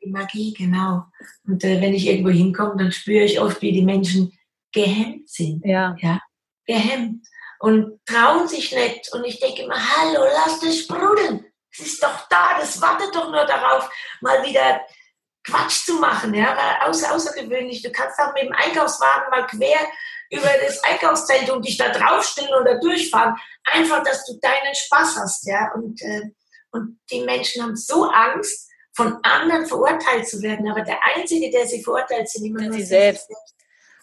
[0.03, 1.05] Die Magie, genau.
[1.47, 4.31] Und äh, wenn ich irgendwo hinkomme, dann spüre ich oft, wie die Menschen
[4.73, 5.65] gehemmt sind.
[5.65, 5.97] Ja.
[6.01, 6.21] ja.
[6.67, 7.27] Gehemmt.
[7.61, 9.11] Und trauen sich nicht.
[9.15, 11.46] Und ich denke immer, hallo, lass das sprudeln.
[11.79, 14.81] Es ist doch da, das wartet doch nur darauf, mal wieder
[15.45, 17.83] Quatsch zu machen, ja, außer, außergewöhnlich.
[17.83, 19.79] Du kannst auch mit dem Einkaufswagen mal quer
[20.31, 23.37] über das Einkaufszelt und dich da draufstellen oder durchfahren.
[23.65, 25.73] Einfach, dass du deinen Spaß hast, ja.
[25.75, 26.23] Und, äh,
[26.73, 30.69] und die Menschen haben so Angst, von anderen verurteilt zu werden.
[30.71, 33.29] Aber der Einzige, der sie verurteilt, sind immer nur sie selbst.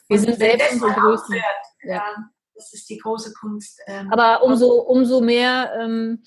[0.08, 1.36] Wir sind selbst unsere Größten.
[1.36, 1.96] Ja.
[1.96, 2.16] ja.
[2.54, 3.82] das ist die große Kunst.
[3.88, 6.24] Ähm, Aber umso, umso mehr ähm,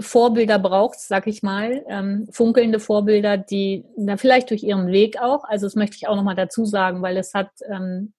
[0.00, 5.44] Vorbilder braucht, sag ich mal, ähm, funkelnde Vorbilder, die na, vielleicht durch ihren Weg auch,
[5.44, 8.12] also das möchte ich auch nochmal dazu sagen, weil es hat, ähm,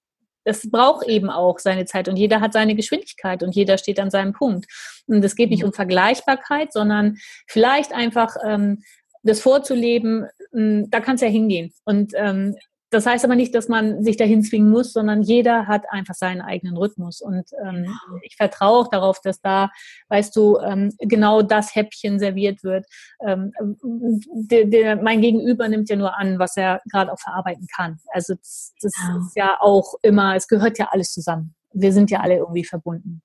[0.43, 4.09] es braucht eben auch seine Zeit und jeder hat seine Geschwindigkeit und jeder steht an
[4.09, 4.65] seinem Punkt.
[5.07, 8.83] Und es geht nicht um Vergleichbarkeit, sondern vielleicht einfach ähm,
[9.23, 11.73] das vorzuleben, da kann es ja hingehen.
[11.83, 12.55] Und ähm,
[12.89, 16.41] das heißt aber nicht, dass man sich dahin zwingen muss, sondern jeder hat einfach seinen
[16.41, 17.21] eigenen Rhythmus.
[17.21, 17.85] Und ähm,
[18.23, 19.69] ich vertraue auch darauf, dass da,
[20.09, 22.85] weißt du, ähm, genau das Häppchen serviert wird.
[23.25, 23.51] Ähm,
[23.83, 27.99] der, der, mein Gegenüber nimmt ja nur an, was er gerade auch verarbeiten kann.
[28.11, 29.17] Also das, das ja.
[29.17, 31.53] ist ja auch immer, es gehört ja alles zusammen.
[31.71, 33.21] Wir sind ja alle irgendwie verbunden.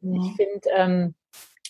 [0.00, 1.14] Und ich finde, ähm,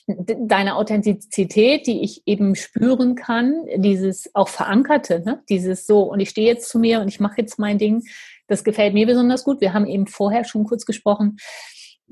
[0.07, 5.43] deine Authentizität, die ich eben spüren kann, dieses auch verankerte, ne?
[5.49, 8.03] dieses so, und ich stehe jetzt zu mir und ich mache jetzt mein Ding,
[8.49, 9.61] das gefällt mir besonders gut.
[9.61, 11.37] Wir haben eben vorher schon kurz gesprochen,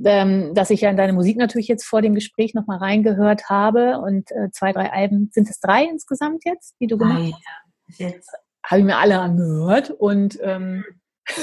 [0.05, 3.99] ähm, dass ich ja in deine Musik natürlich jetzt vor dem Gespräch nochmal reingehört habe
[3.99, 7.99] und äh, zwei, drei Alben, sind es drei insgesamt jetzt, die du gemacht hast?
[7.99, 8.31] Jetzt
[8.65, 10.85] habe ich mir alle angehört und ähm,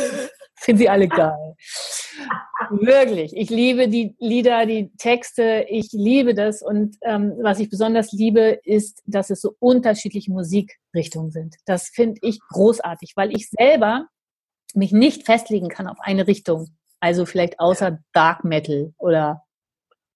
[0.57, 1.55] finde sie alle geil.
[2.69, 3.35] Wirklich.
[3.35, 5.65] Ich liebe die Lieder, die Texte.
[5.69, 6.61] Ich liebe das.
[6.61, 11.55] Und ähm, was ich besonders liebe, ist, dass es so unterschiedliche Musikrichtungen sind.
[11.65, 14.07] Das finde ich großartig, weil ich selber
[14.73, 16.67] mich nicht festlegen kann auf eine Richtung.
[16.99, 19.43] Also vielleicht außer Dark Metal oder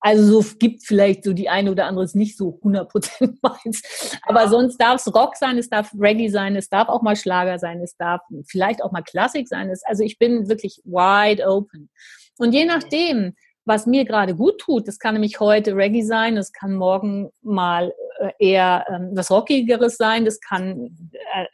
[0.01, 4.17] also so gibt vielleicht so die eine oder andere ist nicht so 100% meins.
[4.23, 7.59] Aber sonst darf es Rock sein, es darf Reggae sein, es darf auch mal Schlager
[7.59, 9.71] sein, es darf vielleicht auch mal Klassik sein.
[9.85, 11.91] Also ich bin wirklich wide open.
[12.39, 13.35] Und je nachdem,
[13.65, 17.93] was mir gerade gut tut, das kann nämlich heute Reggae sein, das kann morgen mal
[18.19, 21.45] äh, eher ähm, was Rockigeres sein, das kann, äh,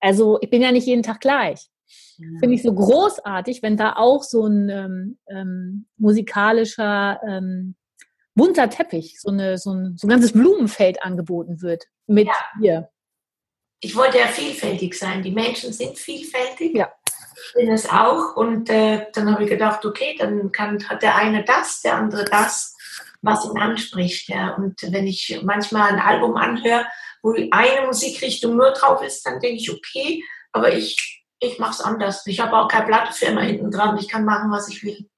[0.00, 1.68] also ich bin ja nicht jeden Tag gleich.
[2.18, 2.38] Ja.
[2.40, 7.76] Finde ich so großartig, wenn da auch so ein ähm, ähm, musikalischer ähm,
[8.34, 12.28] bunter Teppich, so, eine, so, ein, so ein ganzes Blumenfeld angeboten wird mit
[12.60, 12.88] ja.
[13.80, 15.22] Ich wollte ja vielfältig sein.
[15.22, 16.74] Die Menschen sind vielfältig.
[16.74, 16.92] Ja.
[17.06, 18.34] Ich bin es auch.
[18.34, 22.24] Und äh, dann habe ich gedacht, okay, dann kann, hat der eine das, der andere
[22.24, 22.76] das,
[23.22, 24.28] was ihn anspricht.
[24.28, 24.54] Ja.
[24.56, 26.86] Und wenn ich manchmal ein Album anhöre,
[27.22, 31.80] wo eine Musikrichtung nur drauf ist, dann denke ich, okay, aber ich, ich mache es
[31.80, 32.26] anders.
[32.26, 33.98] Ich habe auch keine Plattenfirma hinten dran.
[33.98, 35.08] Ich kann machen, was ich will.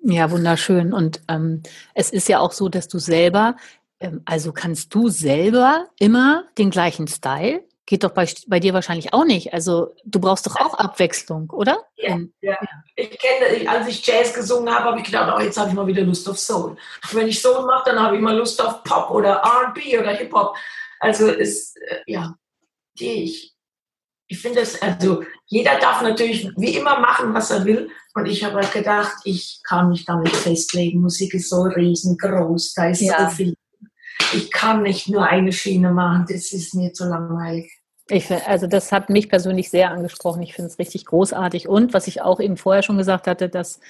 [0.00, 0.92] Ja, wunderschön.
[0.92, 1.62] Und ähm,
[1.94, 3.56] es ist ja auch so, dass du selber,
[4.00, 7.64] ähm, also kannst du selber immer den gleichen Style?
[7.86, 9.54] Geht doch bei, bei dir wahrscheinlich auch nicht.
[9.54, 11.78] Also du brauchst doch auch Abwechslung, oder?
[11.96, 12.56] Ja, ähm, ja.
[12.96, 15.86] Ich kenne, als ich Jazz gesungen habe, habe ich gedacht, oh, jetzt habe ich mal
[15.86, 16.76] wieder Lust auf Soul.
[17.12, 20.32] Wenn ich Soul mache, dann habe ich mal Lust auf Pop oder R&B oder Hip
[20.32, 20.54] Hop.
[21.00, 22.34] Also ist äh, ja,
[22.98, 23.57] ich
[24.28, 27.88] ich finde es, also jeder darf natürlich wie immer machen, was er will.
[28.14, 31.00] Und ich habe halt gedacht, ich kann mich damit festlegen.
[31.00, 33.30] Musik ist so riesengroß, da ist ja.
[33.30, 33.54] so viel.
[34.34, 37.72] Ich kann nicht nur eine Schiene machen, das ist mir zu langweilig.
[38.10, 40.42] Ich, also das hat mich persönlich sehr angesprochen.
[40.42, 41.68] Ich finde es richtig großartig.
[41.68, 43.80] Und was ich auch eben vorher schon gesagt hatte, dass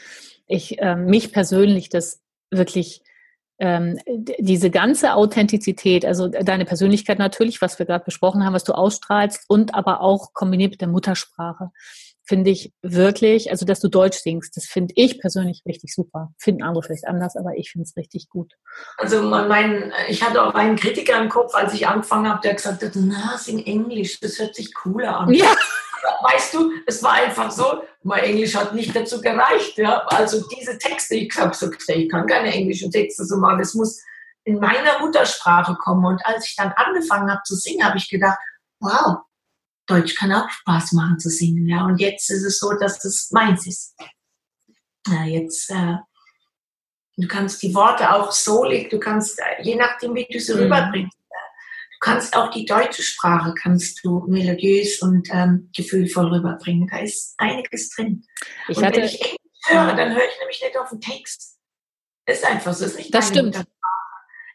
[0.46, 2.20] ich äh, mich persönlich das
[2.50, 3.02] wirklich
[3.58, 3.98] ähm,
[4.38, 9.44] diese ganze Authentizität, also deine Persönlichkeit natürlich, was wir gerade besprochen haben, was du ausstrahlst
[9.48, 11.70] und aber auch kombiniert mit der Muttersprache,
[12.28, 16.30] finde ich wirklich, also dass du Deutsch singst, das finde ich persönlich richtig super.
[16.38, 18.52] Finden andere vielleicht anders, aber ich finde es richtig gut.
[18.98, 22.82] Also mein, ich hatte auch einen Kritiker im Kopf, als ich angefangen habe, der gesagt
[22.82, 25.32] hat, na, sing Englisch, das hört sich cooler an.
[25.32, 25.46] Ja.
[26.22, 29.76] Weißt du, es war einfach so, mein Englisch hat nicht dazu gereicht.
[29.78, 30.06] Ja?
[30.08, 34.00] Also diese Texte, ich habe so ich kann keine englischen Texte so machen, es muss
[34.44, 36.04] in meiner Muttersprache kommen.
[36.04, 38.38] Und als ich dann angefangen habe zu singen, habe ich gedacht,
[38.80, 39.18] wow,
[39.86, 41.66] Deutsch kann auch Spaß machen zu singen.
[41.66, 41.84] Ja?
[41.84, 43.94] Und jetzt ist es so, dass das meins ist.
[45.06, 45.96] Ja, jetzt, äh,
[47.16, 50.60] du kannst die Worte auch soulig, du kannst, äh, je nachdem, wie du sie mhm.
[50.60, 51.17] rüberbringst,
[52.00, 56.88] kannst auch die deutsche Sprache kannst du melodiös und ähm, gefühlvoll rüberbringen.
[56.88, 58.24] Da ist einiges drin.
[58.68, 61.58] Ich und wenn ich Englisch höre, dann höre ich nämlich nicht auf den Text.
[62.26, 62.84] Ist einfach so.
[62.84, 63.64] Ist nicht das stimmt.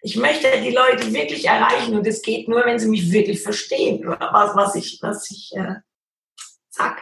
[0.01, 4.05] Ich möchte die Leute wirklich erreichen und es geht nur, wenn sie mich wirklich verstehen,
[4.05, 5.75] was, was ich, was ich äh,
[6.69, 7.01] sag.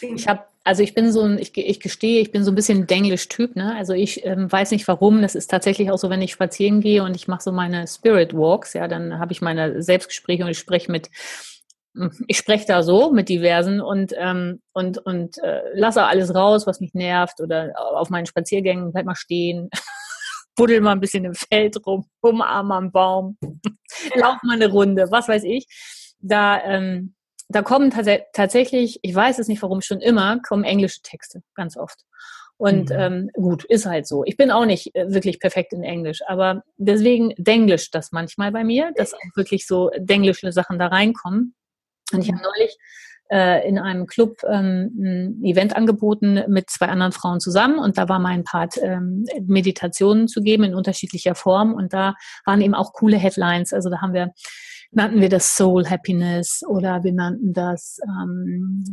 [0.00, 2.88] Ich habe also ich bin so ein, ich, ich gestehe, ich bin so ein bisschen
[2.88, 3.76] Denglisch-Typ, ne?
[3.76, 5.22] Also ich ähm, weiß nicht warum.
[5.22, 8.34] Das ist tatsächlich auch so, wenn ich spazieren gehe und ich mache so meine Spirit
[8.34, 11.08] Walks, ja, dann habe ich meine Selbstgespräche und ich spreche mit,
[12.26, 16.80] ich spreche da so mit diversen und ähm, und und äh, lasse alles raus, was
[16.80, 19.70] mich nervt oder auf meinen Spaziergängen bleib mal stehen.
[20.56, 23.38] buddel mal ein bisschen im Feld rum, umarm am Baum,
[24.16, 25.66] lauf mal eine Runde, was weiß ich.
[26.18, 27.14] Da ähm,
[27.48, 31.76] da kommen tats tatsächlich, ich weiß es nicht warum, schon immer, kommen englische Texte, ganz
[31.76, 32.00] oft.
[32.58, 32.96] Und mhm.
[32.96, 34.24] ähm, gut, ist halt so.
[34.24, 38.64] Ich bin auch nicht äh, wirklich perfekt in Englisch, aber deswegen Denglisch das manchmal bei
[38.64, 41.54] mir, dass auch wirklich so denglische Sachen da reinkommen.
[42.12, 42.78] Und ich habe neulich
[43.30, 48.08] äh, in einem Club ähm, ein Event angeboten mit zwei anderen Frauen zusammen und da
[48.08, 52.92] war mein Part, ähm, Meditationen zu geben in unterschiedlicher Form und da waren eben auch
[52.92, 53.72] coole Headlines.
[53.72, 54.32] Also da haben wir
[54.92, 58.84] nannten wir das Soul Happiness oder wir nannten das ähm,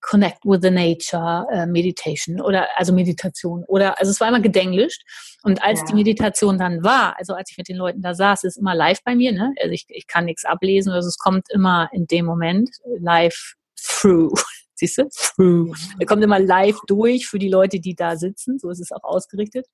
[0.00, 5.02] Connect with the Nature äh, Meditation oder also Meditation oder also es war immer gedenglischt
[5.42, 5.86] und als ja.
[5.86, 9.02] die Meditation dann war, also als ich mit den Leuten da saß, ist immer live
[9.04, 9.52] bei mir, ne?
[9.60, 14.32] Also ich, ich kann nichts ablesen, also es kommt immer in dem Moment live through.
[14.74, 15.08] Siehst du?
[15.08, 15.74] Through.
[15.98, 18.58] Er kommt immer live durch für die Leute, die da sitzen.
[18.58, 19.66] So ist es auch ausgerichtet.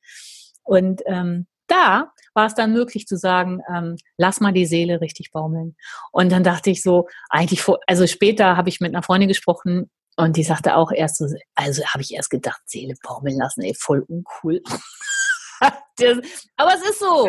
[0.62, 5.32] Und ähm, da war es dann möglich zu sagen, ähm, lass mal die Seele richtig
[5.32, 5.76] baumeln.
[6.12, 9.90] Und dann dachte ich so, eigentlich, vor, also später habe ich mit einer Freundin gesprochen
[10.16, 13.74] und die sagte auch erst so, also habe ich erst gedacht, Seele baumeln lassen, ey,
[13.74, 14.62] voll uncool.
[15.96, 16.18] das,
[16.56, 17.28] aber es ist so.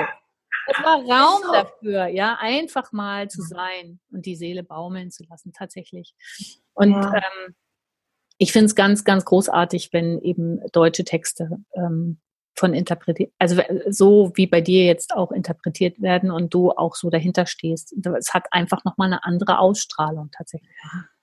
[0.65, 5.51] Es war Raum dafür, ja, einfach mal zu sein und die Seele baumeln zu lassen,
[5.51, 6.15] tatsächlich.
[6.73, 7.15] Und ja.
[7.15, 7.55] ähm,
[8.37, 12.19] ich finde es ganz, ganz großartig, wenn eben deutsche Texte ähm,
[12.63, 17.09] von interpretiert, also so wie bei dir jetzt auch interpretiert werden und du auch so
[17.09, 17.93] dahinter stehst.
[18.17, 20.69] Es hat einfach nochmal eine andere Ausstrahlung tatsächlich.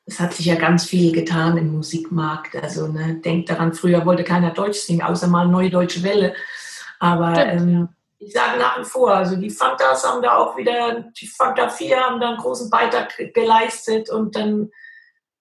[0.04, 2.56] Es hat sich ja ganz viel getan im Musikmarkt.
[2.56, 6.34] Also ne, denkt daran, früher wollte keiner Deutsch singen, außer mal Neue Deutsche Welle.
[6.98, 11.26] Aber ähm, ich sage nach wie vor, also die Fantas haben da auch wieder, die
[11.26, 14.68] Fanta 4 haben da einen großen Beitrag geleistet und dann,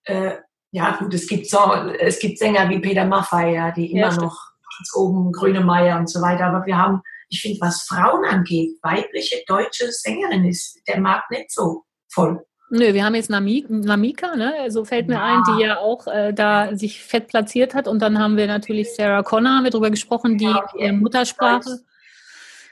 [0.04, 0.36] äh,
[0.70, 1.58] ja gut, es gibt, so,
[1.98, 4.49] es gibt Sänger wie Peter Maffay, ja, die immer ja, noch
[4.80, 6.46] ganz oben Grünemeier und so weiter.
[6.46, 11.50] Aber wir haben, ich finde, was Frauen angeht, weibliche deutsche Sängerin ist der Markt nicht
[11.52, 12.44] so voll.
[12.72, 14.70] Nö, wir haben jetzt Namika, ne?
[14.70, 15.24] so fällt mir ja.
[15.24, 17.88] ein, die ja auch äh, da sich fett platziert hat.
[17.88, 20.92] Und dann haben wir natürlich Sarah Connor, haben wir drüber gesprochen, die ja, okay.
[20.92, 21.80] Muttersprache.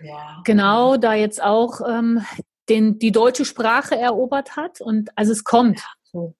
[0.01, 0.41] ja.
[0.45, 2.25] genau da jetzt auch ähm,
[2.69, 4.81] den, die deutsche Sprache erobert hat.
[4.81, 5.83] Und also es kommt.
[6.05, 6.37] So.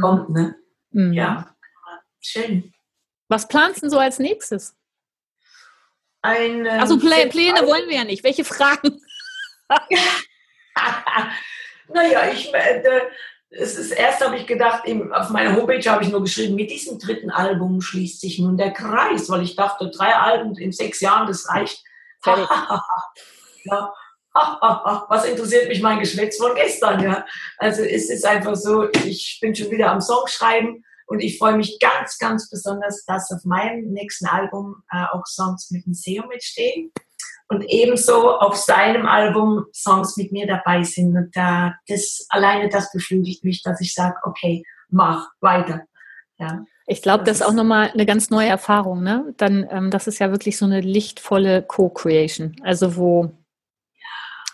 [0.00, 0.54] Kommt, ne?
[0.90, 1.12] Mhm.
[1.12, 1.56] Ja,
[2.20, 2.72] schön.
[3.28, 4.76] Was planst du so als nächstes?
[6.22, 8.24] Ein, ähm, also Plä Pläne wollen wir ja nicht.
[8.24, 9.00] Welche Fragen?
[11.88, 12.82] naja, ich, äh,
[13.50, 16.70] es ist erst habe ich gedacht, eben, auf meiner Homepage habe ich nur geschrieben, mit
[16.70, 21.00] diesem dritten Album schließt sich nun der Kreis, weil ich dachte, drei Alben in sechs
[21.00, 21.82] Jahren, das reicht.
[23.64, 23.92] ja.
[25.08, 27.24] Was interessiert mich mein Geschwätz von gestern, ja?
[27.56, 31.56] Also es ist einfach so, ich bin schon wieder am Song schreiben und ich freue
[31.56, 36.26] mich ganz, ganz besonders, dass auf meinem nächsten Album äh, auch Songs mit dem SEO
[36.26, 36.92] mitstehen
[37.48, 41.16] und ebenso auf seinem Album Songs mit mir dabei sind.
[41.16, 45.82] Und da, das, alleine das beflügelt mich, dass ich sage, okay, mach weiter.
[46.38, 46.64] Ja.
[46.86, 49.32] Ich glaube, das, das ist auch nochmal eine ganz neue Erfahrung, ne?
[49.36, 52.56] Dann, ähm, das ist ja wirklich so eine lichtvolle Co-Creation.
[52.62, 53.32] Also wo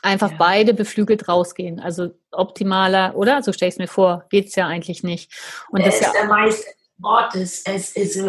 [0.02, 0.36] einfach ja.
[0.38, 1.80] beide beflügelt rausgehen.
[1.80, 3.42] Also optimaler, oder?
[3.42, 5.32] So stelle ich es mir vor, geht es ja eigentlich nicht.
[5.70, 7.62] Und es das ist ja der Meister Wortes.
[7.64, 8.20] Es ist,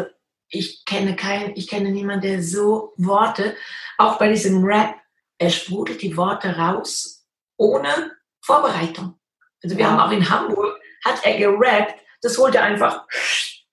[0.49, 3.55] ich kenne keinen, ich kenne niemanden, der so Worte,
[3.97, 4.95] auch bei diesem Rap,
[5.38, 7.25] er sprudelt die Worte raus
[7.57, 9.19] ohne Vorbereitung.
[9.63, 9.91] Also wir ja.
[9.91, 13.05] haben auch in Hamburg, hat er gerappt, das holt er einfach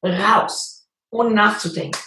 [0.03, 2.01] raus, ohne nachzudenken.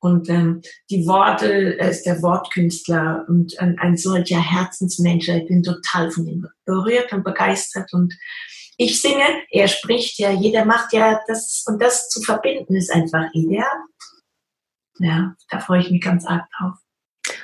[0.00, 5.28] Und ähm, die Worte, er ist der Wortkünstler und ein, ein solcher Herzensmensch.
[5.28, 7.92] Ich bin total von ihm berührt und begeistert.
[7.92, 8.14] Und
[8.76, 13.24] ich singe, er spricht ja, jeder macht ja das und das zu verbinden ist einfach
[13.32, 13.66] ideal.
[14.98, 16.74] Ja, da freue ich mich ganz arg drauf.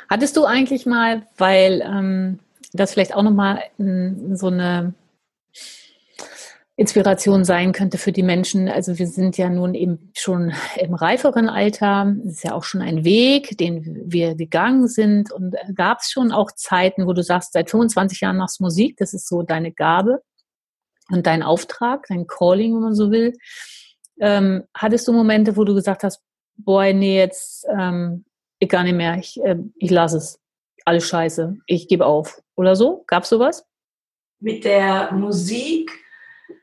[0.08, 2.38] Hattest du eigentlich mal, weil ähm,
[2.72, 4.94] das vielleicht auch nochmal so eine
[6.76, 8.68] Inspiration sein könnte für die Menschen.
[8.68, 12.14] Also wir sind ja nun eben schon im reiferen Alter.
[12.24, 15.30] Das ist ja auch schon ein Weg, den wir gegangen sind.
[15.32, 19.12] Und gab es schon auch Zeiten, wo du sagst, seit 25 Jahren machst Musik, das
[19.12, 20.22] ist so deine Gabe
[21.10, 23.34] und dein Auftrag, dein Calling, wenn man so will.
[24.18, 26.22] Ähm, hattest du Momente, wo du gesagt hast,
[26.56, 28.24] boah, nee, jetzt ähm,
[28.58, 30.38] ich gar nicht mehr, ich, äh, ich lasse es.
[30.84, 32.42] Alles scheiße, ich gebe auf.
[32.56, 33.04] Oder so?
[33.06, 33.66] Gab es sowas?
[34.40, 36.01] Mit der Musik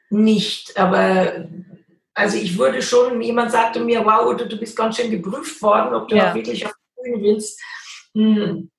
[0.10, 1.48] nicht, aber
[2.14, 5.94] also ich wurde schon, jemand sagte mir, wow, du, du bist ganz schön geprüft worden,
[5.96, 6.30] ob du ja.
[6.30, 7.62] auch wirklich auf die Bühne willst.
[8.14, 8.70] Hm.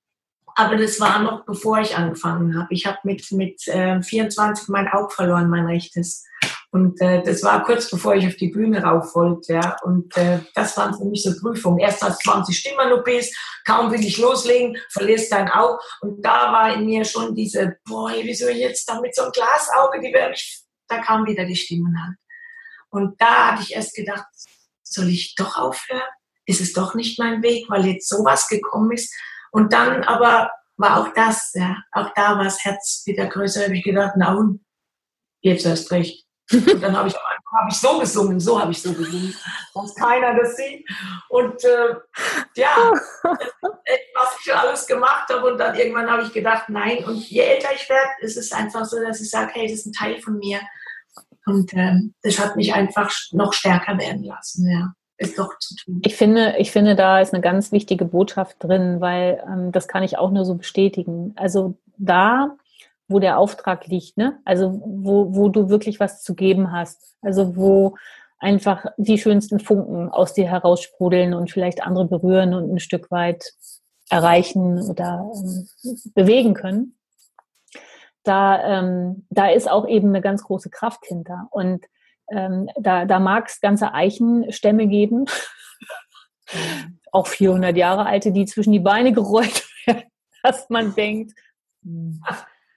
[0.57, 2.69] Aber das war noch bevor ich angefangen habe.
[2.75, 6.25] Ich habe mit, mit äh, 24 mein Auge verloren, mein rechtes.
[6.73, 9.55] Und äh, das war kurz bevor ich auf die Bühne rauf wollte.
[9.55, 9.77] Ja.
[9.85, 11.79] Und äh, das waren für mich so Prüfungen.
[11.79, 13.35] Erst du 20 Stimmen-OPs,
[13.67, 15.79] kaum will ich loslegen, verlierst dein Auge.
[16.03, 20.01] Und da war in mir schon diese, boah, wieso jetzt da mit so einem Glasauge,
[20.01, 22.17] die werde ich da kamen wieder die Stimmen an.
[22.91, 24.27] Und da hatte ich erst gedacht,
[24.83, 26.03] soll ich doch aufhören?
[26.45, 29.15] Ist es doch nicht mein Weg, weil jetzt sowas gekommen ist?
[29.53, 33.65] Und dann aber war auch das, ja, auch da war das Herz wieder größer.
[33.65, 34.65] habe ich gedacht, na und,
[35.41, 36.27] jetzt erst recht.
[36.53, 39.35] Und dann habe ich, hab ich so gesungen, so habe ich so gesungen,
[39.75, 40.85] dass keiner das sieht.
[41.29, 41.95] Und äh,
[42.57, 45.53] ja, was ich alles gemacht habe.
[45.53, 47.05] Und dann irgendwann habe ich gedacht, nein.
[47.05, 49.87] Und je älter ich werde, ist es einfach so, dass ich sage, hey, das ist
[49.87, 50.61] ein Teil von mir.
[51.47, 54.93] Und ähm, das hat mich einfach noch stärker werden lassen, ja.
[55.17, 56.01] Ist doch zu tun.
[56.03, 60.03] Ich finde, ich finde, da ist eine ganz wichtige Botschaft drin, weil ähm, das kann
[60.03, 61.35] ich auch nur so bestätigen.
[61.37, 62.57] Also da,
[63.07, 64.39] wo der Auftrag liegt, ne?
[64.47, 67.17] Also wo, wo du wirklich was zu geben hast.
[67.21, 67.97] Also wo
[68.39, 73.53] einfach die schönsten Funken aus dir heraussprudeln und vielleicht andere berühren und ein Stück weit
[74.09, 75.69] erreichen oder ähm,
[76.15, 76.97] bewegen können
[78.25, 81.49] da, ähm, da ist auch eben eine ganz große Kraft hinter.
[81.51, 81.87] Und
[82.31, 85.27] ähm, da, da mag es ganze Eichenstämme geben,
[87.13, 90.05] auch 400 Jahre alte, die zwischen die Beine gerollt werden,
[90.43, 91.33] dass man denkt,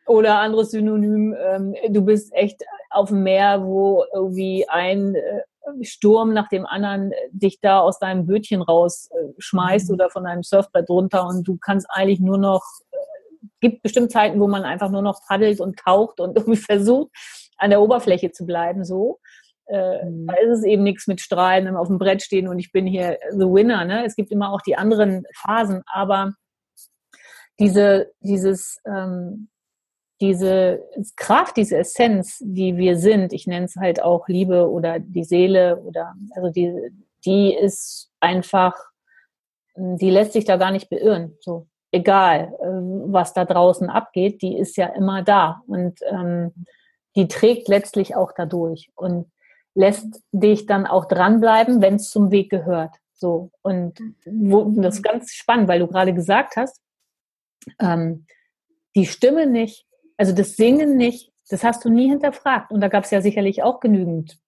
[0.06, 5.41] oder anderes Synonym, ähm, du bist echt auf dem Meer, wo irgendwie ein äh,
[5.82, 9.93] Sturm nach dem anderen dich da aus deinem Bötchen rausschmeißt mhm.
[9.93, 12.63] oder von deinem Surfbrett runter und du kannst eigentlich nur noch
[13.63, 17.12] gibt bestimmt Zeiten, wo man einfach nur noch paddelt und taucht und irgendwie versucht,
[17.58, 19.19] an der Oberfläche zu bleiben, so.
[19.65, 20.28] Äh, mhm.
[20.28, 23.17] Da ist es eben nichts mit Strahlen auf dem Brett stehen und ich bin hier
[23.32, 23.86] the winner.
[23.86, 24.06] Ne?
[24.06, 26.34] Es gibt immer auch die anderen Phasen, aber
[27.60, 29.49] diese, dieses, ähm,
[30.19, 30.84] diese
[31.15, 35.82] Kraft, diese Essenz, die wir sind, ich nenne es halt auch Liebe oder die Seele
[35.82, 36.73] oder also die,
[37.26, 38.73] die ist einfach,
[39.76, 41.38] die lässt sich da gar nicht beirren.
[41.39, 42.65] So egal, äh,
[43.12, 46.51] was da draußen abgeht, die ist ja immer da und ähm,
[47.15, 49.32] die trägt letztlich auch dadurch und
[49.75, 52.95] lässt dich dann auch dranbleiben, wenn es zum Weg gehört.
[53.13, 56.82] So und wo, das ist ganz spannend, weil du gerade gesagt hast,
[57.79, 58.25] ähm,
[58.95, 59.86] die Stimme nicht,
[60.17, 62.71] also das Singen nicht, das hast du nie hinterfragt.
[62.71, 64.39] Und da gab es ja sicherlich auch genügend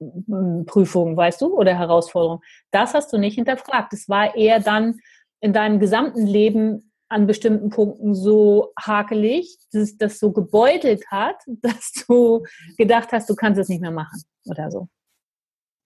[0.00, 2.42] hm, Prüfungen, weißt du, oder Herausforderungen.
[2.70, 3.92] Das hast du nicht hinterfragt.
[3.92, 5.00] Es war eher dann
[5.40, 11.92] in deinem gesamten Leben an bestimmten Punkten so hakelig, dass das so gebeutelt hat, dass
[12.06, 12.44] du
[12.76, 14.88] gedacht hast, du kannst es nicht mehr machen oder so.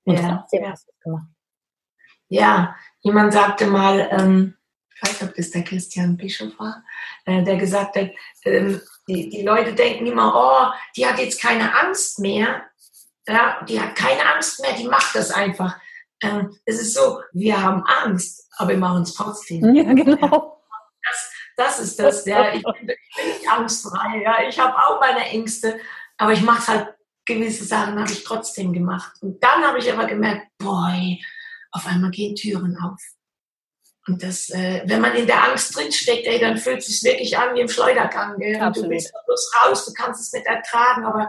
[0.04, 0.70] Und ja, trotzdem ja.
[0.70, 1.28] hast du es gemacht.
[2.28, 4.56] Ja, jemand sagte mal, ähm,
[4.94, 6.84] ich weiß nicht, ob das der Christian Bischof war,
[7.24, 8.10] äh, der gesagt hat,
[8.44, 12.62] ähm, die, die Leute denken immer, oh, die hat jetzt keine Angst mehr.
[13.26, 15.78] Ja, die hat keine Angst mehr, die macht das einfach.
[16.22, 19.74] Ähm, es ist so, wir haben Angst, aber wir machen es trotzdem.
[19.74, 20.62] Ja, genau.
[21.02, 22.26] Das, das ist das.
[22.26, 22.52] Ja.
[22.54, 24.22] Ich, bin, ich bin nicht angstfrei.
[24.22, 24.48] Ja.
[24.48, 25.80] Ich habe auch meine Ängste,
[26.18, 26.94] aber ich mache halt
[27.24, 29.12] gewisse Sachen habe ich trotzdem gemacht.
[29.20, 31.22] Und dann habe ich aber gemerkt, boy,
[31.70, 33.00] auf einmal gehen Türen auf.
[34.06, 37.38] Und das, äh, wenn man in der Angst drinsteckt, ey, dann fühlt es sich wirklich
[37.38, 38.38] an wie im Schleudergang.
[38.72, 41.04] Du bist bloß raus, du kannst es nicht ertragen.
[41.04, 41.28] Aber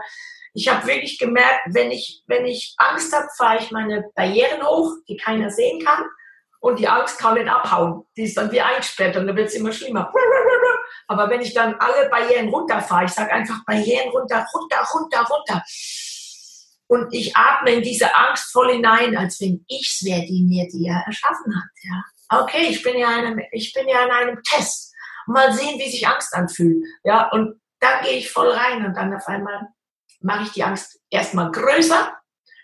[0.54, 4.96] ich habe wirklich gemerkt, wenn ich, wenn ich Angst habe, fahre ich meine Barrieren hoch,
[5.08, 6.04] die keiner sehen kann.
[6.62, 8.04] Und die Angst kann nicht abhauen.
[8.16, 10.12] Die ist dann wie eingesperrt und dann wird es immer schlimmer.
[11.08, 15.62] Aber wenn ich dann alle Barrieren runterfahre, ich sage einfach Barrieren runter, runter, runter, runter.
[16.86, 20.68] Und ich atme in diese Angst voll hinein, als wenn ich es wäre, die mir
[20.68, 21.70] die ja erschaffen hat.
[21.82, 22.04] Ja
[22.40, 24.94] okay, ich bin ja, einem, ich bin ja in einem Test.
[25.26, 26.84] Mal sehen, wie sich Angst anfühlt.
[27.04, 29.68] Ja, und dann gehe ich voll rein und dann auf einmal
[30.20, 32.12] mache ich die Angst erstmal größer.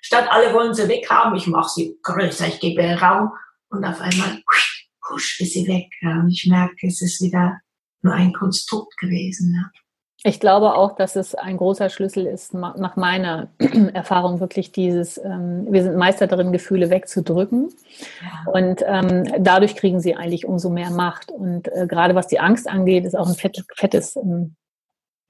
[0.00, 3.32] Statt alle wollen sie weghaben, ich mache sie größer, ich gebe ihr Raum
[3.70, 4.42] und auf einmal
[5.10, 5.88] husch, ist sie weg.
[6.00, 7.60] Ja, und ich merke, es ist wieder
[8.02, 9.54] nur ein Konstrukt gewesen.
[9.54, 9.70] Ja.
[10.24, 13.50] Ich glaube auch, dass es ein großer Schlüssel ist, nach meiner
[13.94, 17.68] Erfahrung wirklich dieses, ähm, wir sind Meister darin, Gefühle wegzudrücken.
[18.20, 18.50] Ja.
[18.50, 21.30] Und ähm, dadurch kriegen sie eigentlich umso mehr Macht.
[21.30, 24.56] Und äh, gerade was die Angst angeht, ist auch ein fettes, fettes ähm,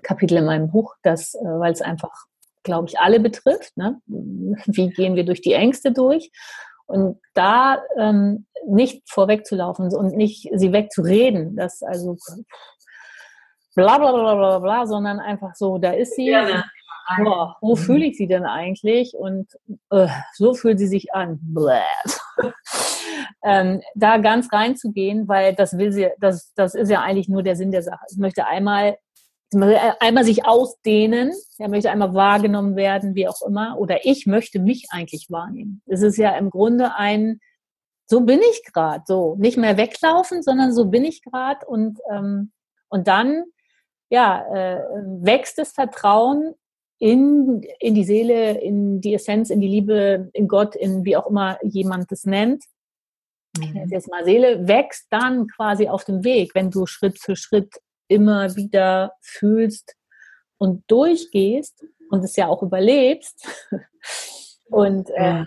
[0.03, 2.25] Kapitel in meinem Buch, äh, weil es einfach,
[2.63, 3.77] glaube ich, alle betrifft.
[3.77, 4.01] Ne?
[4.07, 6.31] Wie gehen wir durch die Ängste durch?
[6.89, 12.17] Und da ähm, nicht vorwegzulaufen und nicht sie wegzureden, das also
[13.77, 16.31] bla bla bla bla bla, sondern einfach so, da ist sie.
[16.31, 16.65] Ja,
[17.17, 17.79] Boah, wo mhm.
[17.79, 19.15] fühle ich sie denn eigentlich?
[19.15, 19.49] Und
[19.91, 21.41] äh, so fühlt sie sich an.
[23.43, 27.57] ähm, da ganz reinzugehen, weil das will sie, das, das ist ja eigentlich nur der
[27.57, 28.05] Sinn der Sache.
[28.11, 28.99] Ich möchte einmal,
[29.53, 34.87] einmal sich ausdehnen, er möchte einmal wahrgenommen werden, wie auch immer, oder ich möchte mich
[34.91, 35.83] eigentlich wahrnehmen.
[35.87, 37.41] Es ist ja im Grunde ein,
[38.07, 42.53] so bin ich gerade, so nicht mehr weglaufen, sondern so bin ich gerade und ähm,
[42.91, 43.45] und dann
[44.11, 44.81] ja, äh,
[45.21, 46.55] wächst das Vertrauen
[46.99, 51.27] in, in die Seele, in die Essenz, in die Liebe, in Gott, in wie auch
[51.29, 52.65] immer jemand das nennt.
[53.59, 53.89] Mhm.
[53.91, 57.75] Jetzt mal Seele wächst dann quasi auf dem Weg, wenn du Schritt für Schritt
[58.09, 59.97] immer wieder fühlst
[60.59, 63.47] und durchgehst und es ja auch überlebst.
[64.71, 65.47] Und äh,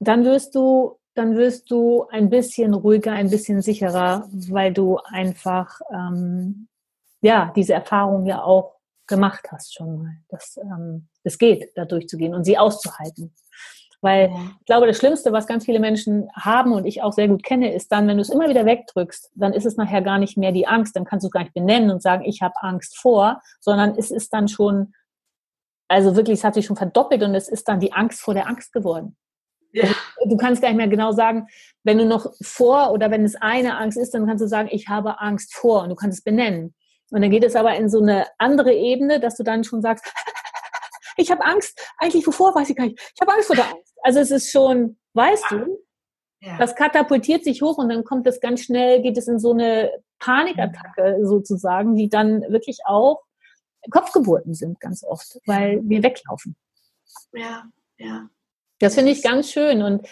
[0.00, 5.80] dann wirst du, dann wirst du ein bisschen ruhiger, ein bisschen sicherer, weil du einfach
[5.92, 6.66] ähm,
[7.20, 8.74] ja, diese Erfahrung ja auch
[9.06, 10.16] gemacht hast schon mal.
[10.28, 13.34] Dass ähm, es geht, da durchzugehen und sie auszuhalten.
[14.00, 14.30] Weil
[14.60, 17.74] ich glaube, das Schlimmste, was ganz viele Menschen haben und ich auch sehr gut kenne,
[17.74, 20.52] ist dann, wenn du es immer wieder wegdrückst, dann ist es nachher gar nicht mehr
[20.52, 23.42] die Angst, dann kannst du es gar nicht benennen und sagen, ich habe Angst vor,
[23.60, 24.94] sondern es ist dann schon,
[25.88, 28.46] also wirklich, es hat sich schon verdoppelt und es ist dann die Angst vor der
[28.46, 29.16] Angst geworden.
[29.72, 29.84] Ja.
[29.84, 31.48] Also, du kannst gar nicht mehr genau sagen,
[31.82, 34.88] wenn du noch vor oder wenn es eine Angst ist, dann kannst du sagen, ich
[34.88, 36.74] habe Angst vor und du kannst es benennen.
[37.10, 40.04] Und dann geht es aber in so eine andere Ebene, dass du dann schon sagst,
[41.18, 41.78] ich habe Angst.
[41.98, 42.98] Eigentlich wovor weiß ich gar nicht.
[43.14, 43.94] Ich habe Angst vor der Angst.
[44.02, 45.78] Also es ist schon, weißt du,
[46.40, 46.56] ja.
[46.58, 49.92] das katapultiert sich hoch und dann kommt es ganz schnell, geht es in so eine
[50.18, 53.22] Panikattacke sozusagen, die dann wirklich auch
[53.90, 56.56] Kopfgeburten sind ganz oft, weil wir weglaufen.
[57.32, 57.64] Ja,
[57.98, 58.28] ja.
[58.80, 60.06] Das finde ich ganz schön und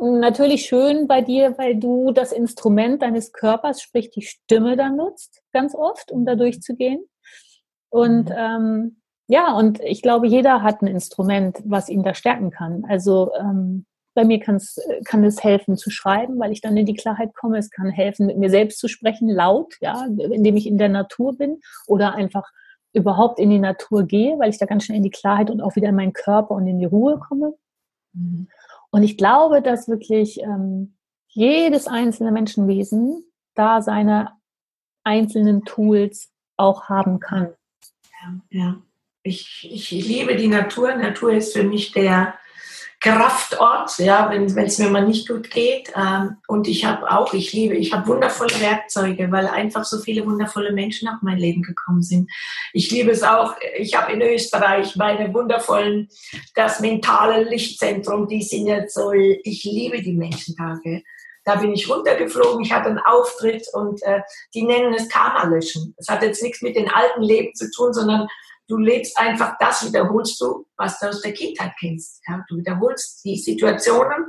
[0.00, 5.42] natürlich schön bei dir, weil du das Instrument deines Körpers, sprich die Stimme dann nutzt,
[5.52, 7.04] ganz oft, um da durchzugehen.
[7.90, 8.36] Und mhm.
[8.36, 12.84] ähm, ja, und ich glaube, jeder hat ein Instrument, was ihn da stärken kann.
[12.88, 17.34] Also ähm, bei mir kann es helfen zu schreiben, weil ich dann in die Klarheit
[17.34, 17.58] komme.
[17.58, 21.36] Es kann helfen, mit mir selbst zu sprechen, laut, ja, indem ich in der Natur
[21.36, 22.50] bin oder einfach
[22.94, 25.76] überhaupt in die Natur gehe, weil ich da ganz schnell in die Klarheit und auch
[25.76, 27.54] wieder in meinen Körper und in die Ruhe komme.
[28.14, 28.48] Mhm.
[28.90, 30.96] Und ich glaube, dass wirklich ähm,
[31.28, 33.22] jedes einzelne Menschenwesen
[33.54, 34.32] da seine
[35.04, 37.52] einzelnen Tools auch haben kann.
[38.22, 38.76] Ja, ja.
[39.26, 40.94] Ich, ich liebe die Natur.
[40.94, 42.34] Natur ist für mich der
[43.00, 45.92] Kraftort, ja, wenn es mir mal nicht gut geht.
[45.96, 50.24] Ähm, und ich habe auch, ich liebe, ich habe wundervolle Werkzeuge, weil einfach so viele
[50.24, 52.30] wundervolle Menschen auf mein Leben gekommen sind.
[52.72, 56.08] Ich liebe es auch, ich habe in Österreich meine wundervollen,
[56.54, 61.02] das mentale Lichtzentrum, die sind jetzt so, ich liebe die Menschentage.
[61.44, 64.20] Da bin ich runtergeflogen, ich hatte einen Auftritt und äh,
[64.54, 65.94] die nennen es Karma löschen.
[65.96, 68.28] Das hat jetzt nichts mit den alten Leben zu tun, sondern
[68.68, 72.22] du lebst einfach das, wiederholst du, was du aus der Kindheit kennst.
[72.28, 72.44] Ja?
[72.48, 74.26] Du wiederholst die Situationen,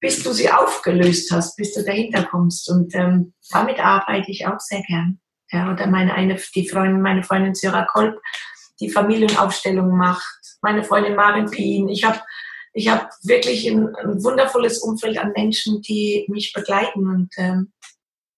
[0.00, 2.70] bis du sie aufgelöst hast, bis du dahinter kommst.
[2.70, 5.20] Und ähm, damit arbeite ich auch sehr gern.
[5.52, 8.20] Ja, oder meine eine, die Freundin, meine Freundin Syra Kolb,
[8.80, 11.88] die Familienaufstellung macht, meine Freundin Marin Pien.
[11.88, 12.20] Ich habe
[12.72, 17.08] ich hab wirklich ein, ein, wundervolles Umfeld an Menschen, die mich begleiten.
[17.08, 17.72] Und ähm,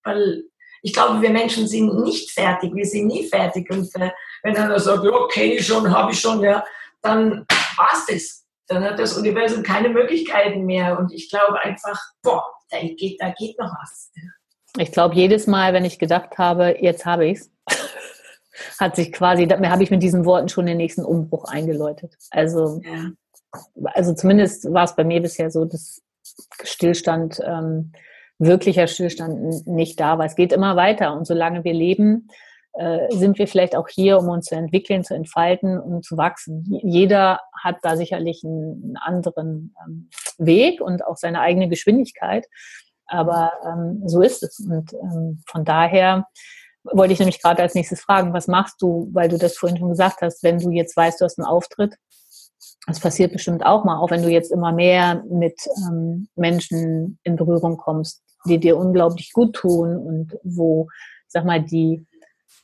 [0.04, 0.44] weil
[0.82, 3.68] ich glaube, wir Menschen sind nicht fertig, wir sind nie fertig.
[3.70, 4.10] Und äh,
[4.42, 6.64] wenn einer sagt, ja, kenne ich schon, habe ich schon, ja,
[7.02, 8.44] dann war's das.
[8.66, 10.98] Dann hat das Universum keine Möglichkeiten mehr.
[10.98, 14.12] Und ich glaube einfach, boah, da geht, da geht noch was.
[14.76, 17.50] Ich glaube, jedes Mal, wenn ich gedacht habe, jetzt habe ich es,
[18.78, 22.16] hat sich quasi, da habe ich mit diesen Worten schon den nächsten Umbruch eingeläutet.
[22.30, 23.10] Also, ja.
[23.94, 26.02] also zumindest war es bei mir bisher so, dass
[26.62, 27.92] Stillstand, ähm,
[28.38, 30.26] wirklicher Stillstand nicht da war.
[30.26, 32.28] Es geht immer weiter und solange wir leben,
[32.74, 36.64] äh, sind wir vielleicht auch hier, um uns zu entwickeln, zu entfalten und zu wachsen.
[36.84, 42.46] Jeder hat da sicherlich einen, anderen ähm, Weg und auch seine eigene Geschwindigkeit.
[43.06, 44.60] Aber ähm, so ist es.
[44.60, 46.28] Und ähm, von daher
[46.84, 49.88] wollte ich nämlich gerade als nächstes fragen, was machst du, weil du das vorhin schon
[49.88, 51.96] gesagt hast, wenn du jetzt weißt, du hast einen Auftritt,
[52.86, 55.58] das passiert bestimmt auch mal, auch wenn du jetzt immer mehr mit
[55.88, 60.88] ähm, Menschen in Berührung kommst, die dir unglaublich gut tun und wo,
[61.26, 62.06] sag mal, die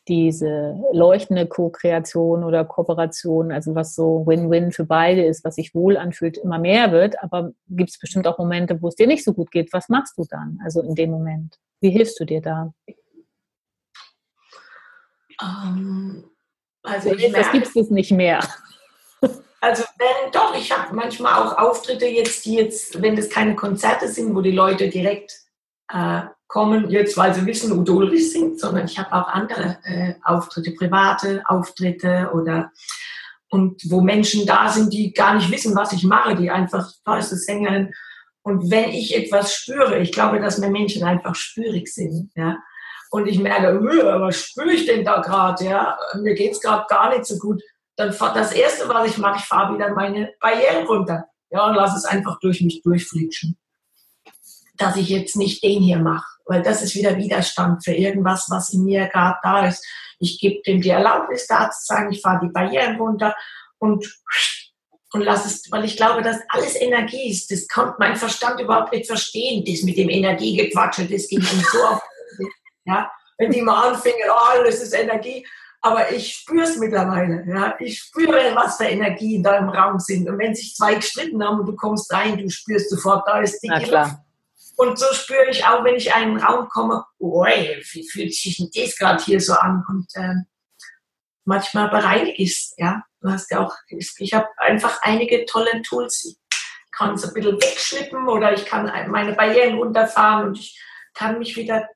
[0.07, 5.97] diese leuchtende Co-Kreation oder Kooperation, also was so Win-Win für beide ist, was sich wohl
[5.97, 7.23] anfühlt, immer mehr wird.
[7.23, 9.73] Aber gibt es bestimmt auch Momente, wo es dir nicht so gut geht.
[9.73, 10.59] Was machst du dann?
[10.63, 11.59] Also in dem Moment.
[11.81, 12.75] Wie hilfst du dir da?
[15.41, 16.25] Um, ähm,
[16.83, 18.41] also ich merke, das gibt es nicht mehr.
[19.61, 24.09] Also wenn doch, ich habe manchmal auch Auftritte jetzt, die jetzt, wenn das keine Konzerte
[24.09, 25.44] sind, wo die Leute direkt
[25.89, 30.15] äh, kommen, jetzt weil sie wissen, Udo Ulrich singt, sondern ich habe auch andere äh,
[30.23, 32.71] Auftritte, private Auftritte oder
[33.51, 37.19] und wo Menschen da sind, die gar nicht wissen, was ich mache, die einfach, da
[37.19, 37.93] ist das Sängerin.
[38.43, 42.57] Und wenn ich etwas spüre, ich glaube, dass wir Menschen einfach spürig sind, ja.
[43.11, 45.97] Und ich merke, äh, was spüre ich denn da gerade, ja?
[46.21, 47.63] Mir geht's gerade gar nicht so gut.
[47.97, 51.97] Dann das erste, was ich mache, ich fahre wieder meine Barrieren runter, ja, und lasse
[51.97, 53.57] es einfach durch mich durchflitschen
[54.77, 58.73] dass ich jetzt nicht den hier mache, weil das ist wieder Widerstand für irgendwas, was
[58.73, 59.85] in mir gerade da ist.
[60.19, 63.35] Ich gebe dem die Erlaubnis, da zu sagen, ich fahre die Barrieren runter
[63.79, 64.07] und
[65.15, 67.49] und lass es, weil ich glaube, dass alles Energie ist.
[67.49, 69.65] Das kann mein Verstand überhaupt nicht verstehen.
[69.65, 72.03] Das mit dem Energiegequatsche, das geht nicht so auf.
[72.85, 73.09] Ja,
[73.39, 75.47] wenn die mal anfingen, oh, alles ist Energie.
[75.81, 77.45] Aber ich spüre es mittlerweile.
[77.47, 80.29] Ja, ich spüre, was für Energie in deinem Raum sind.
[80.29, 83.61] Und wenn sich zwei gestritten haben und du kommst rein, du spürst sofort, da ist
[83.61, 84.17] die Luft.
[84.77, 88.57] Und so spüre ich auch, wenn ich in einen Raum komme, oh, wie fühlt sich
[88.57, 89.85] denn das gerade hier so an?
[89.89, 90.35] Und äh,
[91.45, 93.03] manchmal bereinige ich es, ja.
[93.21, 96.25] Du hast ja auch, ich habe einfach einige tolle Tools.
[96.25, 96.37] Ich
[96.93, 100.79] kann es ein bisschen wegschnippen oder ich kann meine Barrieren runterfahren und ich
[101.15, 101.89] kann mich wieder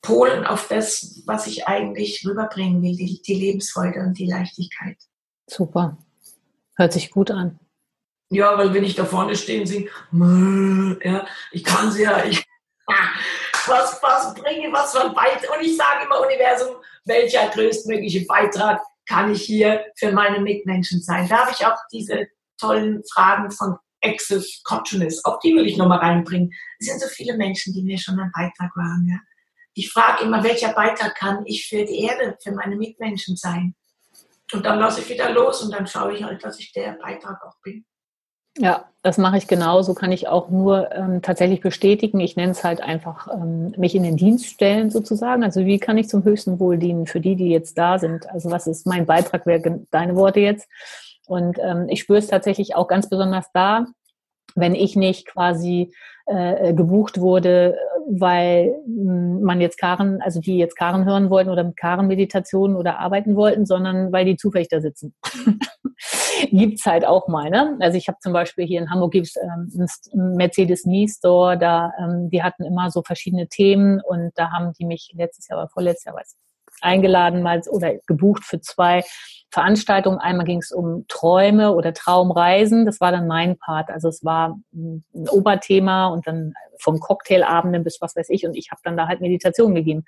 [0.00, 4.96] polen auf das, was ich eigentlich rüberbringen will, die, die Lebensfreude und die Leichtigkeit.
[5.46, 5.98] Super.
[6.76, 7.58] Hört sich gut an.
[8.30, 9.88] Ja, weil wenn ich da vorne stehe und singe,
[11.02, 12.44] ja, ich kann sie ja, ich,
[13.66, 15.12] was, was bringe, was für ein.
[15.12, 21.26] Und ich sage immer, Universum, welcher größtmögliche Beitrag kann ich hier für meine Mitmenschen sein?
[21.28, 22.28] Da habe ich auch diese
[22.60, 26.52] tollen Fragen von Access Consciousness, auch die will ich nochmal reinbringen.
[26.78, 29.06] Es sind so viele Menschen, die mir schon ein Beitrag waren.
[29.10, 29.18] Ja.
[29.74, 33.74] Ich frage immer, welcher Beitrag kann ich für die Erde, für meine Mitmenschen sein?
[34.52, 37.42] Und dann lasse ich wieder los und dann schaue ich halt, dass ich der Beitrag
[37.42, 37.84] auch bin.
[38.58, 42.18] Ja, das mache ich genauso, kann ich auch nur ähm, tatsächlich bestätigen.
[42.18, 45.44] Ich nenne es halt einfach ähm, mich in den Dienst stellen sozusagen.
[45.44, 48.28] Also wie kann ich zum höchsten Wohl dienen für die, die jetzt da sind?
[48.28, 50.68] Also was ist mein Beitrag, wäre deine Worte jetzt?
[51.26, 53.86] Und ähm, ich spüre es tatsächlich auch ganz besonders da,
[54.56, 55.94] wenn ich nicht quasi
[56.26, 57.78] äh, gebucht wurde,
[58.10, 62.76] weil hm, man jetzt Karen, also die jetzt Karen hören wollten oder mit Karen Meditationen
[62.76, 65.14] oder arbeiten wollten, sondern weil die zufällig da sitzen.
[66.50, 67.50] gibt's halt auch mal.
[67.50, 67.76] Ne?
[67.80, 71.92] Also ich habe zum Beispiel hier in Hamburg gibt's ähm, einen Mercedes Me Store, da
[71.98, 75.68] ähm, die hatten immer so verschiedene Themen und da haben die mich letztes Jahr oder
[75.68, 76.36] vorletztes Jahr, weiß
[76.82, 79.04] eingeladen mal oder gebucht für zwei
[79.50, 80.18] Veranstaltungen.
[80.18, 82.84] Einmal ging es um Träume oder Traumreisen.
[82.84, 83.90] Das war dann mein Part.
[83.90, 88.46] Also es war ein Oberthema und dann vom Cocktailabenden bis was weiß ich.
[88.46, 90.04] Und ich habe dann da halt Meditation gegeben.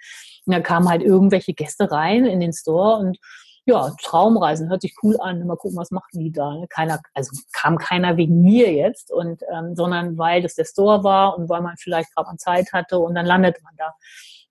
[0.47, 3.19] Und da kamen halt irgendwelche Gäste rein in den Store und
[3.67, 5.47] ja, Traumreisen, hört sich cool an.
[5.47, 6.55] Mal gucken, was machen die da.
[6.55, 6.67] Ne?
[6.69, 11.39] Keiner, also kam keiner wegen mir jetzt, und ähm, sondern weil das der Store war
[11.39, 13.95] und weil man vielleicht gerade mal Zeit hatte und dann landet man da.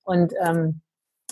[0.03, 0.81] Und ähm,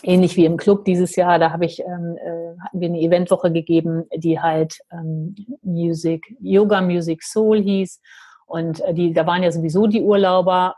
[0.04, 3.52] ähnlich wie im Club dieses Jahr, da habe ich ähm, äh, hatten wir eine Eventwoche
[3.52, 8.02] gegeben, die halt ähm, Music, Yoga Music Soul hieß.
[8.45, 10.76] Und äh, die, da waren ja sowieso die Urlauber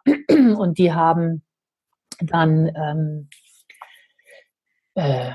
[0.58, 1.44] und die haben
[2.22, 3.30] dann ähm,
[4.96, 5.32] äh,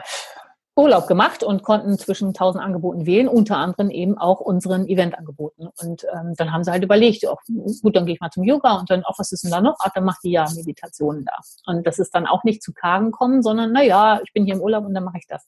[0.77, 5.68] Urlaub gemacht und konnten zwischen 1000 Angeboten wählen, unter anderem eben auch unseren Eventangeboten.
[5.81, 7.37] Und ähm, dann haben sie halt überlegt, oh,
[7.83, 9.77] gut, dann gehe ich mal zum Yoga und dann, auch was ist denn da noch?
[9.79, 11.39] Ach, dann macht die ja Meditationen da.
[11.66, 14.55] Und das ist dann auch nicht zu Kagen kommen, sondern, na ja, ich bin hier
[14.55, 15.47] im Urlaub und dann mache ich das.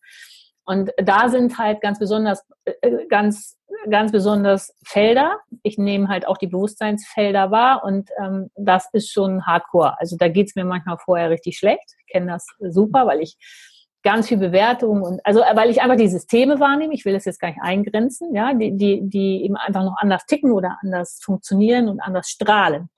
[0.64, 3.57] Und da sind halt ganz besonders, äh, ganz,
[3.89, 5.39] ganz besonders Felder.
[5.62, 9.99] Ich nehme halt auch die Bewusstseinsfelder wahr und ähm, das ist schon hardcore.
[9.99, 11.95] Also da geht's mir manchmal vorher richtig schlecht.
[12.07, 13.37] Ich kenne das super, weil ich
[14.07, 17.40] ganz viel Bewertung und also weil ich einfach die Systeme wahrnehme, ich will das jetzt
[17.40, 21.88] gar nicht eingrenzen, ja, die, die, die eben einfach noch anders ticken oder anders funktionieren
[21.88, 22.88] und anders strahlen.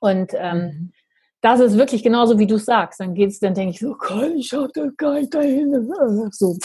[0.00, 0.92] Und ähm, mhm.
[1.42, 3.00] das ist wirklich genauso, wie du sagst.
[3.00, 5.92] Dann geht's, dann denke ich so, Gott, ich hatte gar nicht dahin.
[6.30, 6.56] So.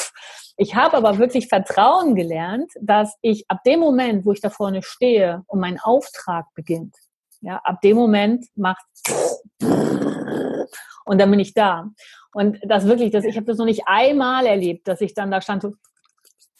[0.55, 4.83] Ich habe aber wirklich Vertrauen gelernt, dass ich ab dem Moment, wo ich da vorne
[4.83, 6.95] stehe und mein Auftrag beginnt,
[7.41, 8.85] ja, ab dem Moment macht
[11.05, 11.89] und dann bin ich da.
[12.33, 15.41] Und das wirklich, das, ich habe das noch nicht einmal erlebt, dass ich dann da
[15.41, 15.73] stand, so,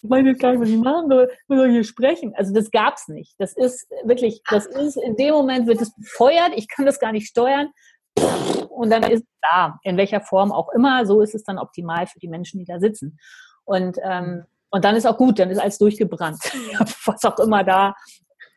[0.02, 2.34] ich weiß jetzt gar nicht, was ich machen soll, soll ich hier sprechen?
[2.36, 3.36] Also das gab's nicht.
[3.40, 7.12] Das ist wirklich, das ist, in dem Moment wird es befeuert, ich kann das gar
[7.12, 7.70] nicht steuern
[8.70, 12.08] und dann ist es da, in welcher Form auch immer, so ist es dann optimal
[12.08, 13.18] für die Menschen, die da sitzen.
[13.64, 16.40] Und, ähm, und dann ist auch gut, dann ist alles durchgebrannt,
[17.06, 17.96] was auch immer da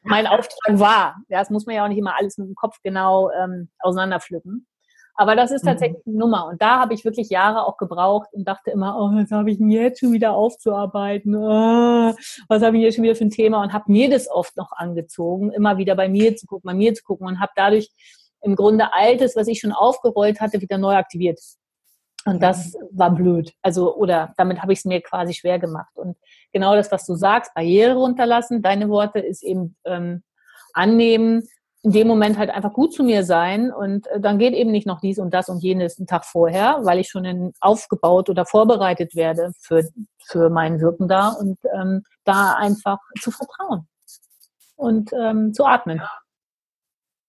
[0.03, 1.17] mein Auftrag war.
[1.29, 4.67] Ja, das muss man ja auch nicht immer alles mit dem Kopf genau ähm, auseinanderpflücken.
[5.21, 5.69] Aber das ist mhm.
[5.71, 6.47] tatsächlich eine Nummer.
[6.47, 9.59] Und da habe ich wirklich Jahre auch gebraucht und dachte immer, oh, was habe ich
[9.59, 11.35] denn jetzt schon wieder aufzuarbeiten?
[11.35, 12.15] Oh,
[12.49, 13.61] was habe ich hier schon wieder für ein Thema?
[13.61, 16.95] Und habe mir das oft noch angezogen, immer wieder bei mir zu gucken, bei mir
[16.95, 17.91] zu gucken und habe dadurch
[18.43, 21.41] im Grunde Altes, was ich schon aufgerollt hatte, wieder neu aktiviert.
[22.25, 23.53] Und das war blöd.
[23.61, 25.97] Also, oder damit habe ich es mir quasi schwer gemacht.
[25.97, 26.17] Und
[26.53, 30.23] genau das, was du sagst, Barriere runterlassen, deine Worte ist eben ähm,
[30.75, 31.43] annehmen,
[31.83, 34.87] in dem Moment halt einfach gut zu mir sein und äh, dann geht eben nicht
[34.87, 38.45] noch dies und das und jenes einen Tag vorher, weil ich schon in, aufgebaut oder
[38.45, 39.89] vorbereitet werde für,
[40.27, 43.87] für mein Wirken da und ähm, da einfach zu vertrauen
[44.77, 45.99] und ähm, zu atmen.
[45.99, 46.11] Ja.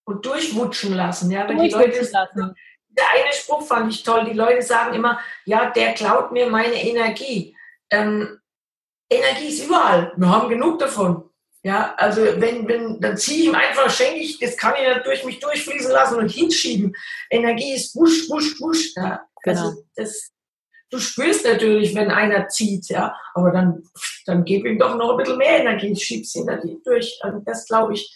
[0.04, 2.54] Und durchwutschen lassen, ja, wenn die Leute lassen.
[2.88, 4.24] Der eine Spruch fand ich toll.
[4.24, 7.56] Die Leute sagen immer, ja, der klaut mir meine Energie.
[7.88, 8.40] Ähm,
[9.08, 10.12] Energie ist überall.
[10.16, 11.29] Wir haben genug davon.
[11.62, 15.00] Ja, also wenn, wenn, dann ziehe ich ihm einfach, schenke ich, das kann ich ja
[15.00, 16.94] durch mich durchfließen lassen und hinschieben.
[17.28, 18.92] Energie ist wusch, wusch, wusch.
[18.96, 19.20] Ja.
[19.42, 19.60] Genau.
[19.60, 20.30] Also das,
[20.90, 23.82] du spürst natürlich, wenn einer zieht, ja, aber dann,
[24.26, 26.46] dann gib ihm doch noch ein bisschen mehr Energie, schieb's ihn
[26.84, 27.18] durch.
[27.22, 28.14] Also das glaube ich,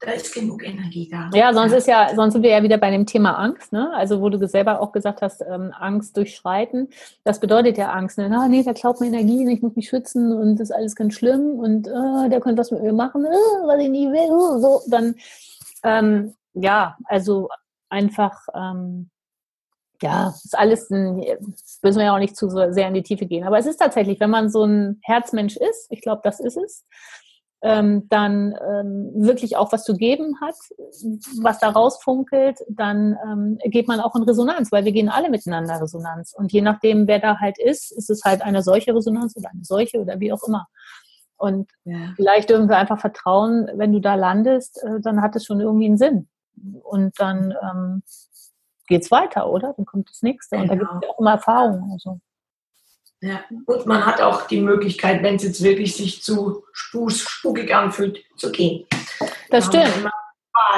[0.00, 1.28] da ist genug Energie da.
[1.34, 3.92] Ja, sonst ist ja, sonst sind wir ja wieder bei dem Thema Angst, ne?
[3.94, 6.88] Also wo du selber auch gesagt hast, ähm, Angst durchschreiten.
[7.24, 8.30] Das bedeutet ja Angst, ne?
[8.32, 11.14] Ah, nee, der klaut mir Energie, ich muss mich schützen und das ist alles ganz
[11.14, 14.60] schlimm und äh, der könnte was mit mir machen, äh, was ich nie will, uh,
[14.60, 15.16] so, dann
[15.82, 17.48] ähm, ja, also
[17.88, 19.10] einfach ähm,
[20.00, 21.16] ja, ist alles, ein,
[21.82, 23.44] müssen wir ja auch nicht zu sehr in die Tiefe gehen.
[23.44, 26.84] Aber es ist tatsächlich, wenn man so ein Herzmensch ist, ich glaube, das ist es,
[27.60, 30.54] ähm, dann ähm, wirklich auch was zu geben hat,
[31.42, 35.80] was da rausfunkelt, dann ähm, geht man auch in Resonanz, weil wir gehen alle miteinander
[35.80, 36.34] Resonanz.
[36.34, 39.64] Und je nachdem, wer da halt ist, ist es halt eine solche Resonanz oder eine
[39.64, 40.68] solche oder wie auch immer.
[41.36, 42.12] Und ja.
[42.16, 45.86] vielleicht dürfen wir einfach vertrauen, wenn du da landest, äh, dann hat es schon irgendwie
[45.86, 46.28] einen Sinn.
[46.82, 48.02] Und dann ähm,
[48.86, 49.74] geht's weiter, oder?
[49.76, 50.56] Dann kommt das nächste.
[50.56, 51.90] Und da gibt es ja auch immer Erfahrungen.
[51.92, 52.20] Also.
[53.20, 53.40] Ja.
[53.66, 58.52] Und man hat auch die Möglichkeit, wenn es jetzt wirklich sich zu spukig anfühlt, zu
[58.52, 58.86] gehen.
[59.50, 60.04] Das stimmt.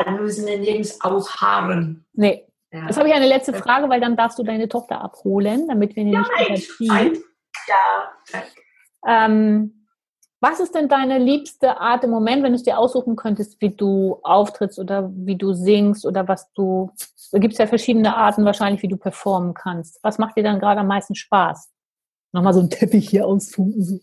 [0.05, 2.05] Wir müssen den nirgends ausharren.
[2.12, 2.47] Nee.
[2.72, 2.86] Ja.
[2.86, 6.05] Jetzt habe ich eine letzte Frage, weil dann darfst du deine Tochter abholen, damit wir
[6.05, 7.22] ja, nicht überziehen.
[7.66, 8.12] Ja,
[9.07, 9.86] ähm,
[10.41, 13.74] was ist denn deine liebste Art im Moment, wenn du es dir aussuchen könntest, wie
[13.74, 16.91] du auftrittst oder wie du singst oder was du,
[17.32, 19.99] da gibt es ja verschiedene Arten wahrscheinlich, wie du performen kannst.
[20.03, 21.70] Was macht dir dann gerade am meisten Spaß?
[22.33, 24.01] Nochmal so einen Teppich hier ausfunken.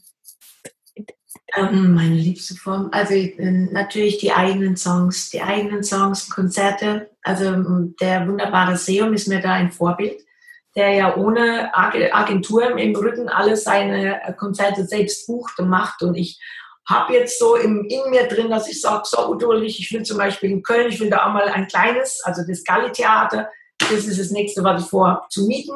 [1.56, 7.10] Meine liebste Form, also natürlich die eigenen Songs, die eigenen Songs, Konzerte.
[7.24, 7.52] Also
[8.00, 10.22] der wunderbare Seum ist mir da ein Vorbild.
[10.78, 16.04] der ja ohne Agentur im Rücken alle seine Konzerte selbst bucht und macht.
[16.04, 16.40] Und ich
[16.88, 20.18] habe jetzt so im, in mir drin, dass ich sage, so Udo ich will zum
[20.18, 23.50] Beispiel in Köln, ich will da auch mal ein kleines, also das Galli-Theater,
[23.80, 25.76] das ist das nächste, was ich vorhabe zu mieten.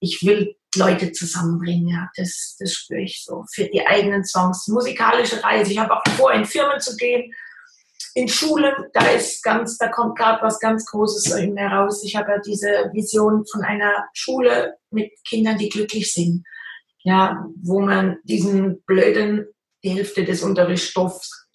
[0.00, 4.68] Ich will Leute zusammenbringen, ja, das, das spüre ich so für die eigenen Songs.
[4.68, 7.32] Musikalische Reise, ich habe auch vor, in Firmen zu gehen,
[8.14, 12.02] in Schulen, da ist ganz, da kommt gerade was ganz Großes heraus.
[12.04, 16.44] Ich habe ja diese Vision von einer Schule mit Kindern, die glücklich sind.
[17.04, 19.46] Ja, wo man diesen blöden,
[19.84, 21.48] die Hälfte des Unterrichtsstoffs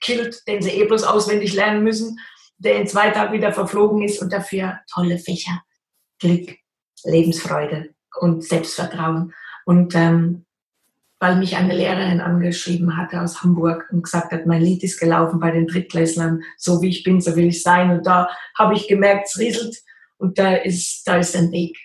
[0.00, 2.18] killt, den sie eh bloß auswendig lernen müssen,
[2.58, 5.62] der in zwei Tagen wieder verflogen ist und dafür tolle Fächer,
[6.18, 6.56] Glück,
[7.04, 9.32] Lebensfreude und Selbstvertrauen.
[9.64, 10.44] Und ähm,
[11.22, 15.38] weil mich eine Lehrerin angeschrieben hatte aus Hamburg und gesagt hat, mein Lied ist gelaufen
[15.38, 17.92] bei den Drittklässlern, so wie ich bin, so will ich sein.
[17.92, 19.76] Und da habe ich gemerkt, es rieselt
[20.18, 21.78] und da ist, da ist ein Weg.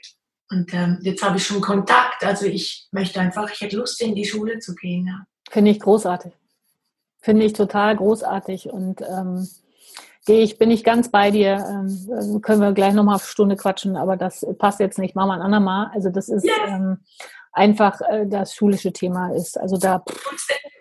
[0.50, 2.24] Und ähm, jetzt habe ich schon Kontakt.
[2.24, 5.06] Also ich möchte einfach, ich hätte Lust, in die Schule zu gehen.
[5.06, 5.28] Ja.
[5.52, 6.34] Finde ich großartig.
[7.20, 8.70] Finde ich total großartig.
[8.70, 9.48] Und ähm,
[10.28, 11.66] ich bin nicht ganz bei dir.
[11.70, 15.16] Ähm, können wir gleich nochmal auf Stunde quatschen, aber das passt jetzt nicht.
[15.16, 15.92] Machen wir ein andermal.
[15.94, 16.54] Also das ist, yes.
[16.68, 17.00] ähm,
[17.58, 19.60] einfach äh, das schulische Thema ist.
[19.60, 20.04] Also da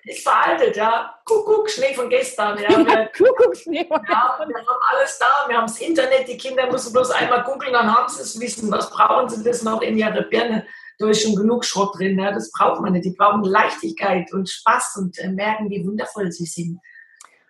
[0.04, 1.14] ist veraltet, ja.
[1.24, 2.58] Kuckuck, Schnee von gestern.
[2.58, 5.48] Ja, wir, Kuckuck, Schnee von ja, wir haben alles da.
[5.48, 6.28] Wir haben das Internet.
[6.28, 8.70] Die Kinder müssen bloß einmal googeln, dann haben sie es wissen.
[8.70, 10.64] Was brauchen sie das noch in ihrer Birne?
[10.98, 12.18] Da ist schon genug Schrott drin.
[12.18, 12.30] Ja.
[12.30, 13.04] Das braucht man nicht.
[13.04, 16.80] Die brauchen Leichtigkeit und Spaß und äh, merken, wie wundervoll sie sind.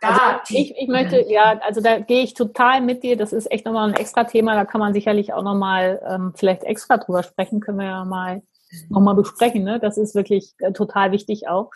[0.01, 0.21] Also
[0.51, 3.17] ich, ich möchte, ja, also da gehe ich total mit dir.
[3.17, 4.55] Das ist echt nochmal ein extra Thema.
[4.55, 7.61] Da kann man sicherlich auch nochmal ähm, vielleicht extra drüber sprechen.
[7.61, 8.43] Können wir ja mal
[8.89, 9.65] nochmal besprechen.
[9.65, 9.81] Ne?
[9.81, 11.71] Das ist wirklich äh, total wichtig auch.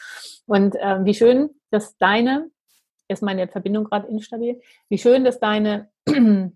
[0.46, 2.50] Und äh, wie schön, dass deine,
[3.08, 5.88] ist meine Verbindung gerade instabil, wie schön, dass deine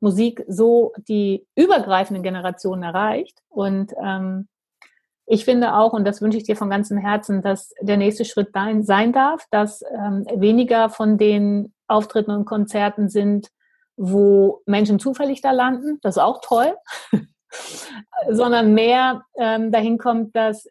[0.00, 3.42] Musik so die übergreifenden Generationen erreicht.
[3.48, 4.48] Und ähm,
[5.26, 8.50] ich finde auch, und das wünsche ich dir von ganzem Herzen, dass der nächste Schritt
[8.54, 13.48] dein, sein darf, dass ähm, weniger von den Auftritten und Konzerten sind,
[13.96, 15.98] wo Menschen zufällig da landen.
[16.02, 16.74] Das ist auch toll.
[18.28, 20.68] sondern mehr ähm, dahin kommt, dass,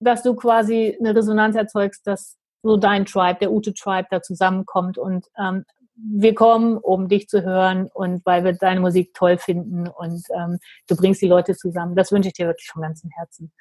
[0.00, 5.26] dass du quasi eine Resonanz erzeugst, dass so dein Tribe, der Ute-Tribe da zusammenkommt und
[5.38, 5.64] ähm,
[5.96, 10.58] wir kommen, um dich zu hören und weil wir deine Musik toll finden und ähm,
[10.88, 11.94] du bringst die Leute zusammen.
[11.94, 13.52] Das wünsche ich dir wirklich von ganzem Herzen,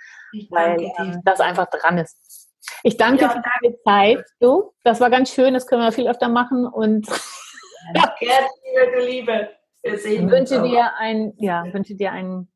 [0.50, 2.50] weil ähm, das einfach dran ist.
[2.84, 4.26] Ich danke ja, für deine Zeit.
[4.40, 7.08] Du, das war ganz schön, das können wir viel öfter machen und
[7.96, 9.50] ja, liebe, Liebe.
[9.84, 12.50] Wir sehen wünsche dir ein, ja, wünsche dir einen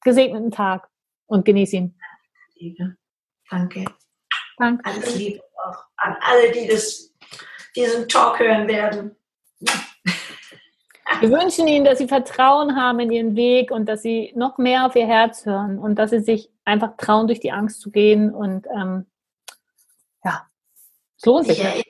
[0.00, 0.88] gesegneten Tag
[1.26, 1.98] und genieß ihn.
[2.54, 2.96] Liebe.
[3.50, 3.84] Danke.
[4.56, 4.84] Danke.
[4.84, 7.13] Alles Liebe auch an alle, die das,
[7.76, 9.16] diesen Talk hören werden.
[11.20, 14.86] Wir wünschen Ihnen, dass Sie Vertrauen haben in Ihren Weg und dass Sie noch mehr
[14.86, 18.34] auf Ihr Herz hören und dass Sie sich einfach trauen, durch die Angst zu gehen.
[18.34, 19.06] Und ähm,
[20.24, 20.46] ja,
[21.16, 21.60] es lohnt sich.
[21.60, 21.84] Erinnern,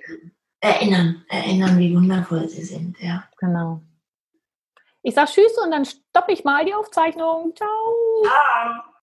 [0.60, 3.00] erinnern, erinnern, wie wundervoll Sie sind.
[3.00, 3.24] Ja.
[3.38, 3.80] Genau.
[5.02, 7.52] Ich sage Tschüss und dann stoppe ich mal die Aufzeichnung.
[7.54, 7.68] Ciao.
[8.24, 8.93] Ciao.